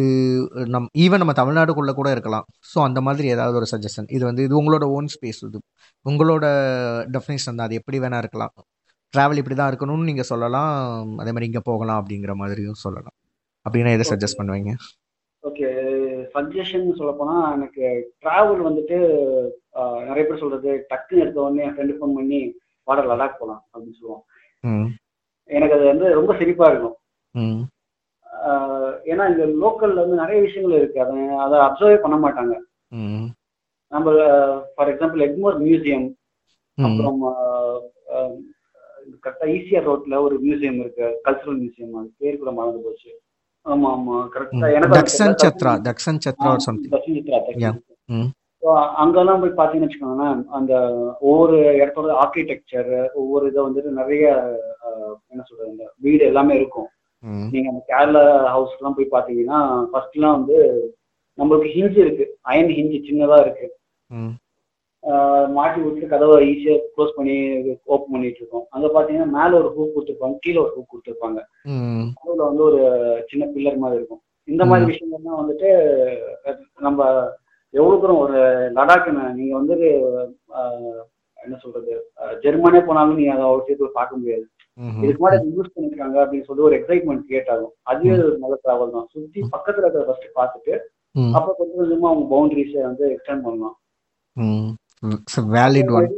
[0.74, 2.46] நம் ஈவன் நம்ம தமிழ்நாடுக்குள்ளே கூட இருக்கலாம்.
[2.72, 5.60] ஸோ அந்த மாதிரி ஏதாவது ஒரு சஜஷன் இது வந்து இது உங்களோட ஓன் ஸ்பேஸ் இது
[6.06, 6.46] உங்களோட
[7.16, 7.68] டெஃபினேஷன் தான்.
[7.68, 8.54] அது எப்படி வேணா இருக்கலாம்.
[9.14, 10.72] ட்ராவல் இப்படி தான் இருக்கணும்னு நீங்கள் சொல்லலாம்.
[11.22, 13.16] அதே மாதிரி இங்கே போகலாம் அப்படிங்கிற மாதிரியும் சொல்லலாம்.
[13.66, 14.74] அப்படின்னா எதை சஜஸ்ட் பண்ணுவீங்க?
[15.44, 15.68] ஓகே
[16.34, 17.84] சஜஷன் சொல்ல போனா எனக்கு
[18.24, 18.98] டிராவல் வந்துட்டு
[20.08, 22.40] நிறைய பேர் சொல்றது டக்குன்னு எடுத்த உடனே என் ஃப்ரெண்டு ஃபோன் பண்ணி
[22.88, 24.24] வாடா லடாக் போகலாம் அப்படின்னு சொல்லுவோம்
[24.64, 24.88] ம்.
[25.50, 26.96] எனக்கு அது வந்து ரொம்ப சிரிப்பா இருக்கும்.
[29.12, 31.00] ஏன்னா இங்க லோக்கல்ல வந்து நிறைய விஷயங்கள் இருக்கு.
[31.04, 32.56] அதை அதை அப்சர்வே பண்ண மாட்டாங்க.
[33.92, 34.08] நம்ம
[34.76, 36.08] ஃபார் எக்ஸாம்பிள் எக்மோர் மியூசியம்
[36.78, 37.20] அப்புறம்
[39.24, 41.08] கரெக்டா ஈசிஆர் ரோட்ல ஒரு மியூசியம் இருக்கு.
[41.26, 43.12] கல்ச்சுரல் மியூசியம் அது பேர் கூட மறந்து போச்சு.
[43.66, 46.94] ஆமா ஆமா கரெக்டா எனக்கு தக்ஷன் சத்ரா தக்ஷன் சத்ரா சம்திங்
[47.64, 47.74] Yeah.
[48.10, 48.28] ம்.
[49.02, 50.74] அங்கெல்லாம் போய் பாத்தீங்கன்னு வச்சுக்கோங்களேன் அந்த
[51.28, 52.90] ஒவ்வொரு இடத்தோட ஆர்கிடெக்சர்
[53.22, 54.24] ஒவ்வொரு இதை வந்துட்டு நிறைய
[55.32, 56.88] என்ன சொல்றது வீடு எல்லாமே இருக்கும்.
[57.52, 59.60] நீங்க அந்த கேரளா ஹவுஸ் எல்லாம் போய் பாத்தீங்கன்னா
[59.92, 60.58] ஃபர்ஸ்ட்லாம் வந்து
[61.38, 62.26] நம்மளுக்கு ஹிஞ்சி இருக்கு.
[62.44, 63.68] அயன் ஹிஞ்சி சின்னதா இருக்கு.
[65.56, 67.36] மாட்டி விட்டு கதவை ஈஸியா க்ளோஸ் பண்ணி
[67.86, 68.66] ஓப்பன் பண்ணிட்டு இருக்கோம்.
[68.74, 71.40] அங்க பாத்தீங்கன்னா மேல ஒரு ஹூக் கொடுத்துருப்பாங்க கீழே ஒரு ஹூக் கொடுத்துருப்பாங்க.
[72.16, 72.80] நடுவுல வந்து ஒரு
[73.30, 74.22] சின்ன பில்லர் மாதிரி இருக்கும்.
[74.48, 75.70] இந்த மாதிரி விஷயங்கள்லாம் வந்துட்டு
[76.80, 77.00] நம்ம
[77.74, 78.38] எவ்வளவு தூரம் ஒரு
[78.76, 79.54] லடாக் நீங்க
[80.58, 81.02] ஆஹ்,
[81.38, 81.94] என்ன சொல்றது
[82.44, 84.46] ஜெர்மனே போனாலும் நீங்க அதை அவ்வளவு சீக்கிரம் பார்க்க முடியாது.
[85.04, 87.74] இதுக்கு முன்னாடி யூஸ் பண்ணிருக்காங்க அப்படின்னு சொல்லி ஒரு எக்ஸைட்மெண்ட் கிரியேட் ஆகும்.
[87.92, 89.08] அதுவே ஒரு நல்ல டிராவல் தான்.
[89.14, 90.74] சுத்தி பக்கத்துல இருக்கிற ஃபர்ஸ்ட் பார்த்துட்டு
[91.16, 91.34] ம்.
[91.36, 93.76] அப்புறம் கொஞ்சம் கொஞ்சமா அவங்க பவுண்டரிஸை வந்து எக்ஸ்டெண்ட் பண்ணலாம்.
[95.56, 96.10] வேலிட் ஒன்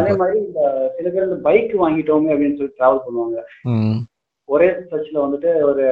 [0.00, 0.60] அதே மாதிரி இந்த
[0.96, 3.38] சில பேர் இந்த பைக் வாங்கிட்டோமே அப்படின்னு சொல்லி டிராவல் பண்ணுவாங்க.
[4.48, 5.84] ஒரே சர்ச்சில் வந்துட்டு ஒரு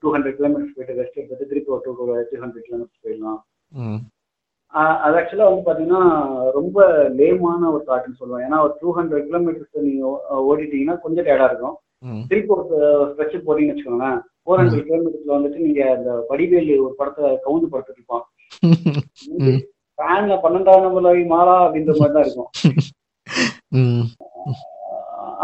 [0.00, 2.04] டூ ஹண்ட்ரட் கிலோமீட்டர்ஸ் போயிட்டு ரெஸ்ட் எடுத்துட்டு திருப்பி ஒரு டூ டூ
[2.42, 3.40] ஹண்ட்ரட் கிலோமீட்டர்ஸ் போயிடலாம்
[5.04, 6.02] அது ஆக்சுவலாக வந்து பார்த்தீங்கன்னா
[6.56, 6.78] ரொம்ப
[7.18, 8.44] லேமான ஒரு தாட்னு சொல்லுவேன்.
[8.46, 10.02] ஏன்னா ஒரு டூ ஹண்ட்ரட் கிலோமீட்டர்ஸ் நீங்க
[10.48, 11.76] ஓடிட்டீங்கன்னா கொஞ்சம் டயர்டா இருக்கும்.
[12.30, 12.64] திருப்பி ஒரு
[13.10, 14.18] ஸ்ட்ரெச் போட்டீங்கன்னு வச்சுக்கோங்களேன்.
[14.44, 18.24] ஃபோர் ஹண்ட்ரட் கிலோமீட்டர்ஸ்ல வந்துட்டு நீங்க அந்த வடிவேலி ஒரு படத்தை கவுந்து படுத்துட்டு இருப்பான்.
[19.98, 22.50] ஃபேன்ல பன்னெண்டாம் நம்பர் மாறா அப்படின்ற மாதிரி தான் இருக்கும்.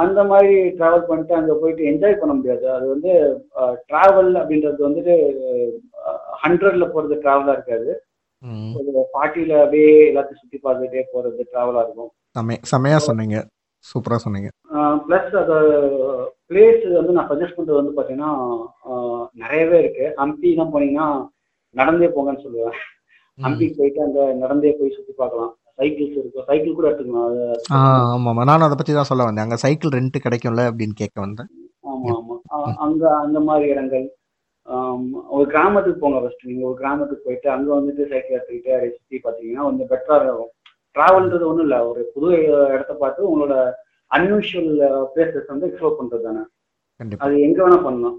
[0.02, 2.64] அந்த மாதிரி டிராவல் பண்ணிட்டு அங்க போயிட்டு என்ஜாய் பண்ண முடியாது.
[2.74, 3.10] அது வந்து
[3.88, 5.14] டிராவல் அப்படின்றது வந்துட்டு
[6.44, 7.90] ஹண்ட்ரட்ல போறது டிராவலா இருக்காது.
[9.14, 12.10] பார்ட்டியில அப்படியே எல்லாத்தையும் சுத்தி பார்த்துட்டே போறது டிராவலா இருக்கும்.
[12.72, 13.38] செம்மையா சொன்னீங்க.
[13.90, 14.48] சூப்பரா சொன்னீங்க.
[15.06, 15.56] ப்ளஸ் அது
[16.50, 18.30] பிளேஸ் வந்து நான் சஜஸ்ட் பண்றது வந்து பாத்தீங்கன்னா
[19.42, 20.04] நிறையவே இருக்கு.
[20.20, 21.06] ஹம்பி தான் போனீங்கன்னா
[21.80, 22.76] நடந்தே போங்கன்னு சொல்லுவேன்.
[23.38, 25.52] ஹம்பிக்கு போயிட்டு அங்க நடந்தே போய் சுத்தி பார்க்கலாம்.
[25.80, 26.46] சைக்கிள்ஸ் இருக்கும்.
[26.48, 27.28] சைக்கிள் கூட எடுத்துக்கலாம்.
[27.30, 27.42] அது
[27.76, 27.78] ஆ
[28.14, 28.42] ஆமாம்மா.
[28.50, 29.46] நானும் அதை பற்றி தான் சொல்ல வந்தேன்.
[29.46, 31.50] அங்கே சைக்கிள் ரெண்ட் கிடைக்கும்ல அப்படின்னு கேட்க வந்தேன்.
[31.92, 32.36] ஆமா ஆமா.
[32.86, 34.04] அங்க அந்த மாதிரி இடங்கள்.
[34.04, 34.21] ஆம்,
[35.36, 39.66] ஒரு கிராமத்துக்கு போங்க ஃபர்ஸ்ட் நீங்க ஒரு கிராமத்துக்கு போயிட்டு அங்க வந்துட்டு சைக்கிள் எடுத்துக்கிட்டு அதை சுத்தி பாத்தீங்கன்னா
[39.68, 40.52] கொஞ்சம் பெட்டரா இருக்கும்.
[40.96, 41.76] டிராவல்ன்றது ஒண்ணும் இல்ல.
[41.90, 42.28] ஒரு புது
[42.74, 43.54] இடத்த பார்த்து உங்களோட
[44.10, 44.72] அன்யூஷுவல்
[45.14, 46.42] பிளேசஸ் வந்து எக்ஸ்ப்ளோர் பண்றது தானே.
[47.24, 48.18] அது எங்க வேணா பண்ணலாம்.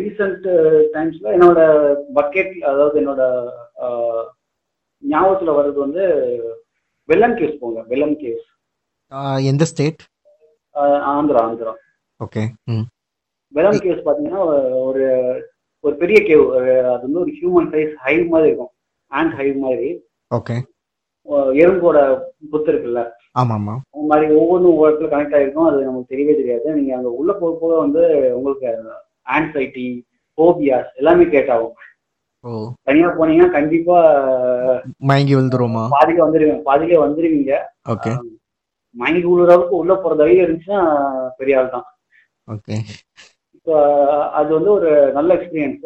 [0.00, 0.46] ரீசெண்ட்
[0.94, 1.60] டைம்ஸ்ல என்னோட
[2.18, 3.22] பக்கெட் அதாவது என்னோட
[5.02, 6.04] ஞாபகத்துல வர்றது வந்து
[7.08, 7.80] வெள்ளம் கேஸ் போங்க.
[7.92, 8.46] வெள்ளம் கேஸ்
[9.50, 10.02] எந்த ஸ்டேட்
[11.14, 11.74] ஆந்திரா ஆந்திரா.
[12.20, 12.42] ஓகே
[13.52, 14.40] ம் வெள்ளம் கேவ்ஸ் பாத்தீங்கன்னா
[14.88, 15.04] ஒரு
[15.84, 16.44] ஒரு பெரிய கேவ்
[16.92, 18.72] அது வந்து ஒரு ஹியூமன் சைஸ் ஹைவ் மாதிரி இருக்கும்.
[19.10, 19.88] ஆண்ட் ஹைவ் மாதிரி.
[20.30, 20.56] ஓகே.
[21.62, 21.98] எறும்போட
[22.52, 23.00] புத்து இருக்குல்ல?
[23.32, 25.68] ஆமாம் ஆமாம் அந்த மாதிரி ஒவ்வொன்றும் ஒவ்வொரு இடத்துல கனெக்ட் ஆயிருக்கும்.
[25.70, 26.74] அது நமக்கு தெரியவே தெரியாது.
[26.74, 28.02] நீங்க அங்க உள்ள போக போக வந்து
[28.38, 28.70] உங்களுக்கு
[29.36, 29.86] ஆன்சைட்டி
[30.38, 31.76] ஃபோபியாஸ் எல்லாமே கேட்டாகும்
[32.44, 32.50] ஓ.
[32.82, 33.96] தனியா போனீங்கன்னா கண்டிப்பா
[35.08, 35.84] மயங்கி விழுந்துருவோமா?
[35.96, 36.60] பாதியில வந்துருவீங்க.
[36.62, 37.54] பாதியிலே வந்துருவீங்க.
[37.94, 38.12] ஓகே.
[38.96, 40.82] மயங்கி விழுற அளவுக்கு உள்ள போற தைரியம் இருந்துச்சுன்னா
[41.36, 41.86] பெரிய ஆள் தான்
[42.48, 42.76] ஓகே.
[43.68, 43.78] So,
[44.40, 45.82] அது வந்து ஒரு நல்ல எக்ஸ்பீரியன்ஸ்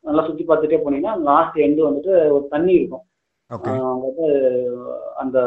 [0.00, 3.04] நல்லா சுத்தி பார்த்துட்டே போனீங்கன்னா லாஸ்ட் எண்டு வந்துட்டு ஒரு தண்ணி இருக்கும்.
[4.02, 4.26] வந்து
[5.16, 5.38] அந்த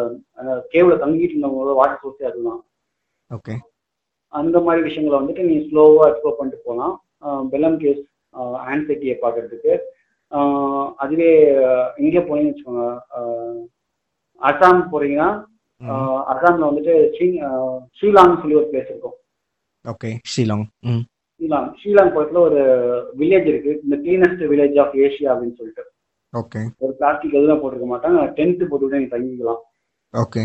[0.72, 2.62] கேவ்ல தங்கிட்டு இருந்தவங்களோட வாட்டர் சோர்ஸே அதுதான்.
[3.30, 3.56] ஓகே
[4.34, 6.96] அந்த மாதிரி விஷயங்களை வந்துட்டு நீ ஸ்லோவா எக்ஸ்ப்ளோர் பண்ணிட்டு போகலாம்
[7.52, 8.04] பெல்லம் கேஸ்
[8.72, 9.74] ஆன்சைட்டியை பார்க்கறதுக்கு.
[10.96, 11.32] அதுவே
[11.98, 12.88] இங்கே போனீங்கன்னு வச்சுக்கோங்க.
[14.42, 15.32] அசாம் போறீங்கன்னா
[16.34, 19.18] அசாம்ல வந்துட்டு ஆஹ் ஷீலாங்னு சொல்லி ஒரு பிளேஸ் இருக்கும்.
[19.86, 20.10] ஓகே
[20.80, 21.04] ம்.
[21.44, 22.14] ஷீலாங்.
[22.16, 22.62] பக்கத்துல ஒரு
[23.20, 23.72] வில்லேஜ் இருக்கு.
[23.84, 25.86] இந்த கிளீனஸ்ட் வில்லேஜ் ஆஃப் ஏஷியா அப்படின்னு சொல்லிட்டு.
[26.34, 28.20] ஓகே ஒரு பிளாஸ்டிக் எதுவும் போட்டிருக்க மாட்டாங்க.
[28.38, 29.64] டென்ட் போட்டுவிட்டு நீங்க தங்கிக்கலாம்.
[30.14, 30.44] ஓகே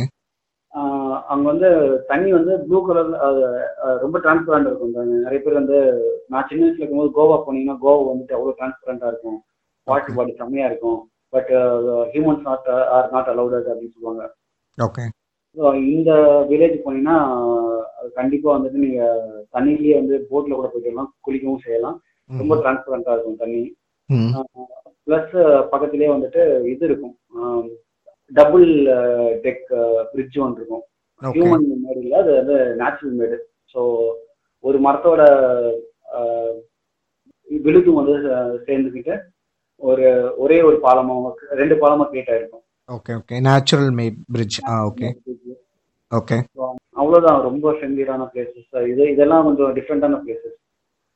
[1.32, 1.68] அங்க வந்து
[2.08, 3.18] தண்ணி வந்து ப்ளூ கலர்ல
[4.02, 4.92] ரொம்ப டிரான்ஸ்பரண்டா இருக்கும்.
[5.24, 5.78] நிறைய பேர் வந்து
[6.32, 9.38] நான் சின்ன வயசுல இருக்கும்போது கோவா போனீங்கன்னா கோவா வந்துட்டு அவ்வளவு டிரான்ஸ்பரண்டா இருக்கும்.
[9.90, 10.98] வாட்டர் பாடி செம்மையா இருக்கும்.
[11.34, 11.52] But
[12.12, 14.24] humans not or not allowed அப்படின்னு சொல்லுவாங்க.
[14.78, 15.04] ஓகே
[15.94, 16.12] இந்த
[16.50, 17.16] வில்லேஜ் போனீங்கன்னா
[17.98, 19.02] அது கண்டிப்பா வந்துட்டு நீங்க
[19.54, 21.96] தண்ணியிலேயே வந்து போட்ல கூட போயிடலாம் குளிக்கவும் செய்யலாம்.
[22.30, 23.62] ரொம்ப டிரான்ஸ்பரண்டா இருக்கும் தண்ணி.
[25.06, 25.34] பிளஸ்
[25.72, 27.14] பக்கத்திலேயே வந்துட்டு இது இருக்கும்.
[28.32, 28.66] டபுள்
[29.44, 29.66] டெக்
[30.12, 30.84] பிரிட்ஜ் ஒன்று இருக்கும்.
[31.22, 33.38] ஹியூமன் மேடு இல்லை அது வந்து நேச்சுரல் மேடு
[33.72, 33.80] ஸோ
[34.64, 35.22] ஒரு மரத்தோட
[37.48, 38.14] விழுதும் வந்து
[38.66, 39.14] சேர்ந்துக்கிட்டு
[39.82, 40.06] ஒரு
[40.42, 41.14] ஒரே ஒரு பாலமா
[41.60, 42.64] ரெண்டு பாலமா கிரியேட் ஆயிருக்கும்.
[42.88, 45.08] Okay okay natural made bridge ah okay
[46.12, 46.36] okay
[47.00, 47.40] அவ்வளவுதான்.
[47.48, 50.56] ரொம்ப ஃபெமிலியரான பிளேசஸ் இது இதெல்லாம் கொஞ்சம் டிஃப்ரெண்டான பிளேசஸ்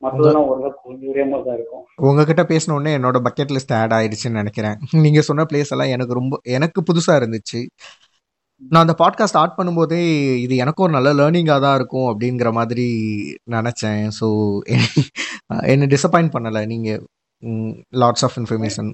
[0.02, 1.83] மற்றதெல்லாம் ஓரளவுக்கு கொஞ்சம் ஒரே மாதிரி தான் இருக்கும்.
[2.09, 4.76] உங்ககிட்ட பேசின உடனே என்னோட பக்கெட் லிஸ்ட் ஆட் ஆயிடுச்சுன்னு நினைக்கிறேன்.
[5.05, 7.61] நீங்க சொன்ன பிளேஸ் எல்லாம் எனக்கு ரொம்ப எனக்கு புதுசா இருந்துச்சு.
[8.72, 10.00] நான் அந்த பாட்காஸ்ட் ஸ்டார்ட் பண்ணும்போதே
[10.44, 12.88] இது எனக்கும் ஒரு நல்ல லேர்னிங்காக தான் இருக்கும் அப்படிங்கிற மாதிரி
[13.57, 14.02] நினச்சேன்.
[14.18, 14.26] ஸோ
[15.72, 16.62] என்னை டிசப்பாயிண்ட் பண்ணலை.
[16.72, 17.00] நீங்கள்
[18.02, 18.90] லாட்ஸ் ஆஃப் இன்ஃபர்மேஷன்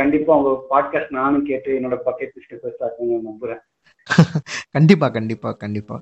[0.00, 3.62] கண்டிப்பா உங்க பாட்காஸ்ட் நானும் கேட்டு என்னோட பக்கெட் லிஸ்ட் பெருசாக நம்புறேன்.
[4.70, 6.00] கண்டிப்பாக கண்டிப்பாக கண்டிப்பாக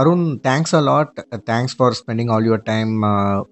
[0.00, 1.12] Arun thanks a lot
[1.50, 2.92] thanks for spending all your time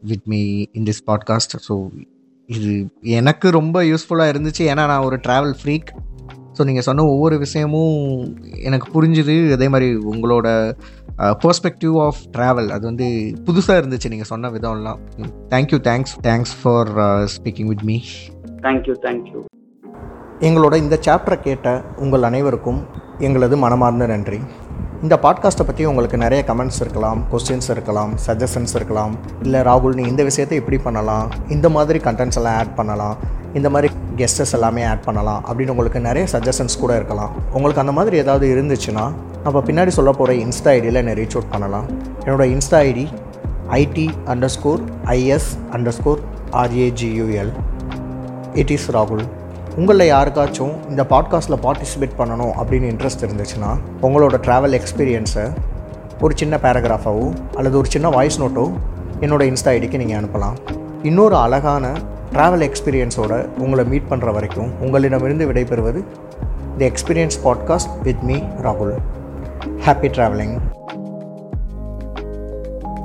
[0.00, 0.42] with me
[0.78, 1.76] in this podcast so
[2.48, 2.70] இது
[3.18, 4.62] எனக்கு ரொம்ப யூஸ்ஃபுல்லாக இருந்துச்சு.
[4.70, 5.90] ஏன்னா நான் ஒரு ட்ராவல் ஃப்ரீக்
[6.56, 7.98] ஸோ நீங்கள் சொன்ன ஒவ்வொரு விஷயமும்
[8.68, 9.36] எனக்கு புரிஞ்சுது.
[9.52, 10.48] அதே மாதிரி உங்களோட
[11.44, 13.06] பர்ஸ்பெக்டிவ் ஆஃப் ட்ராவல் அது வந்து
[13.46, 15.00] புதுசாக இருந்துச்சு நீங்கள் சொன்ன விதம்லாம்.
[15.54, 16.90] Thank you thanks thanks for
[17.36, 17.96] speaking with me
[18.66, 19.40] thank you thank you
[20.40, 22.86] எங்களோட இந்த சாப்டரை கேட்ட உங்கள் அனைவருக்கும்
[23.18, 24.38] எங்களது மனமார்ந்த நன்றி.
[25.02, 29.16] இந்த பாட்காஸ்ட்டை பற்றி உங்களுக்கு நிறைய கமெண்ட்ஸ் இருக்கலாம் கொஸ்டின்ஸ் இருக்கலாம் சஜஷன்ஸ் இருக்கலாம்.
[29.42, 33.16] இல்லை ராகுல் நீ இந்த விஷயத்தை இப்படி பண்ணலாம் இந்த மாதிரி கண்டென்ட்ஸ் எல்லாம் ஆட் பண்ணலாம்
[33.54, 37.32] இந்த மாதிரி கெஸ்டஸ் எல்லாமே ஆட் பண்ணலாம் அப்படின்னு உங்களுக்கு நிறைய சஜஷன்ஸ் கூட இருக்கலாம்.
[37.52, 39.10] உங்களுக்கு அந்த மாதிரி ஏதாவது இருந்துச்சுன்னா
[39.44, 41.84] நம்ம பின்னாடி சொல்ல போகிற இன்ஸ்டா ஐடியில் என்னை ரீச் அவுட் பண்ணலாம்.
[42.24, 43.06] என்னோட insta ID
[43.70, 46.18] ID under score is under score
[46.52, 47.52] R A G U L
[48.54, 49.26] it is ராகுல்
[49.80, 55.52] உங்களில் யாருக்காச்சும் இந்த பாட்காஸ்ட்டில் பார்ட்டிசிபேட் பண்ணணும் அப்படின்னு இன்ட்ரெஸ்ட் இருந்துச்சுன்னா உங்களோட ட்ராவல் எக்ஸ்பீரியன்ஸை
[56.20, 58.70] ஒரு சின்ன பேராகிராஃபாவோ அல்லது ஒரு சின்ன வாய்ஸ் நோட்டோ
[59.20, 60.54] என்னோடய இன்ஸ்டா ஐடிக்கு நீங்கள் அனுப்பலாம்.
[61.02, 61.92] இன்னொரு அழகான
[62.32, 66.04] ட்ராவல் எக்ஸ்பீரியன்ஸோட உங்களை மீட் பண்ணுற வரைக்கும் உங்களிடமிருந்து விடைபெறுவது
[66.78, 68.96] the experience podcast with me ராகுல்
[69.86, 70.58] ஹாப்பி ட்ராவலிங்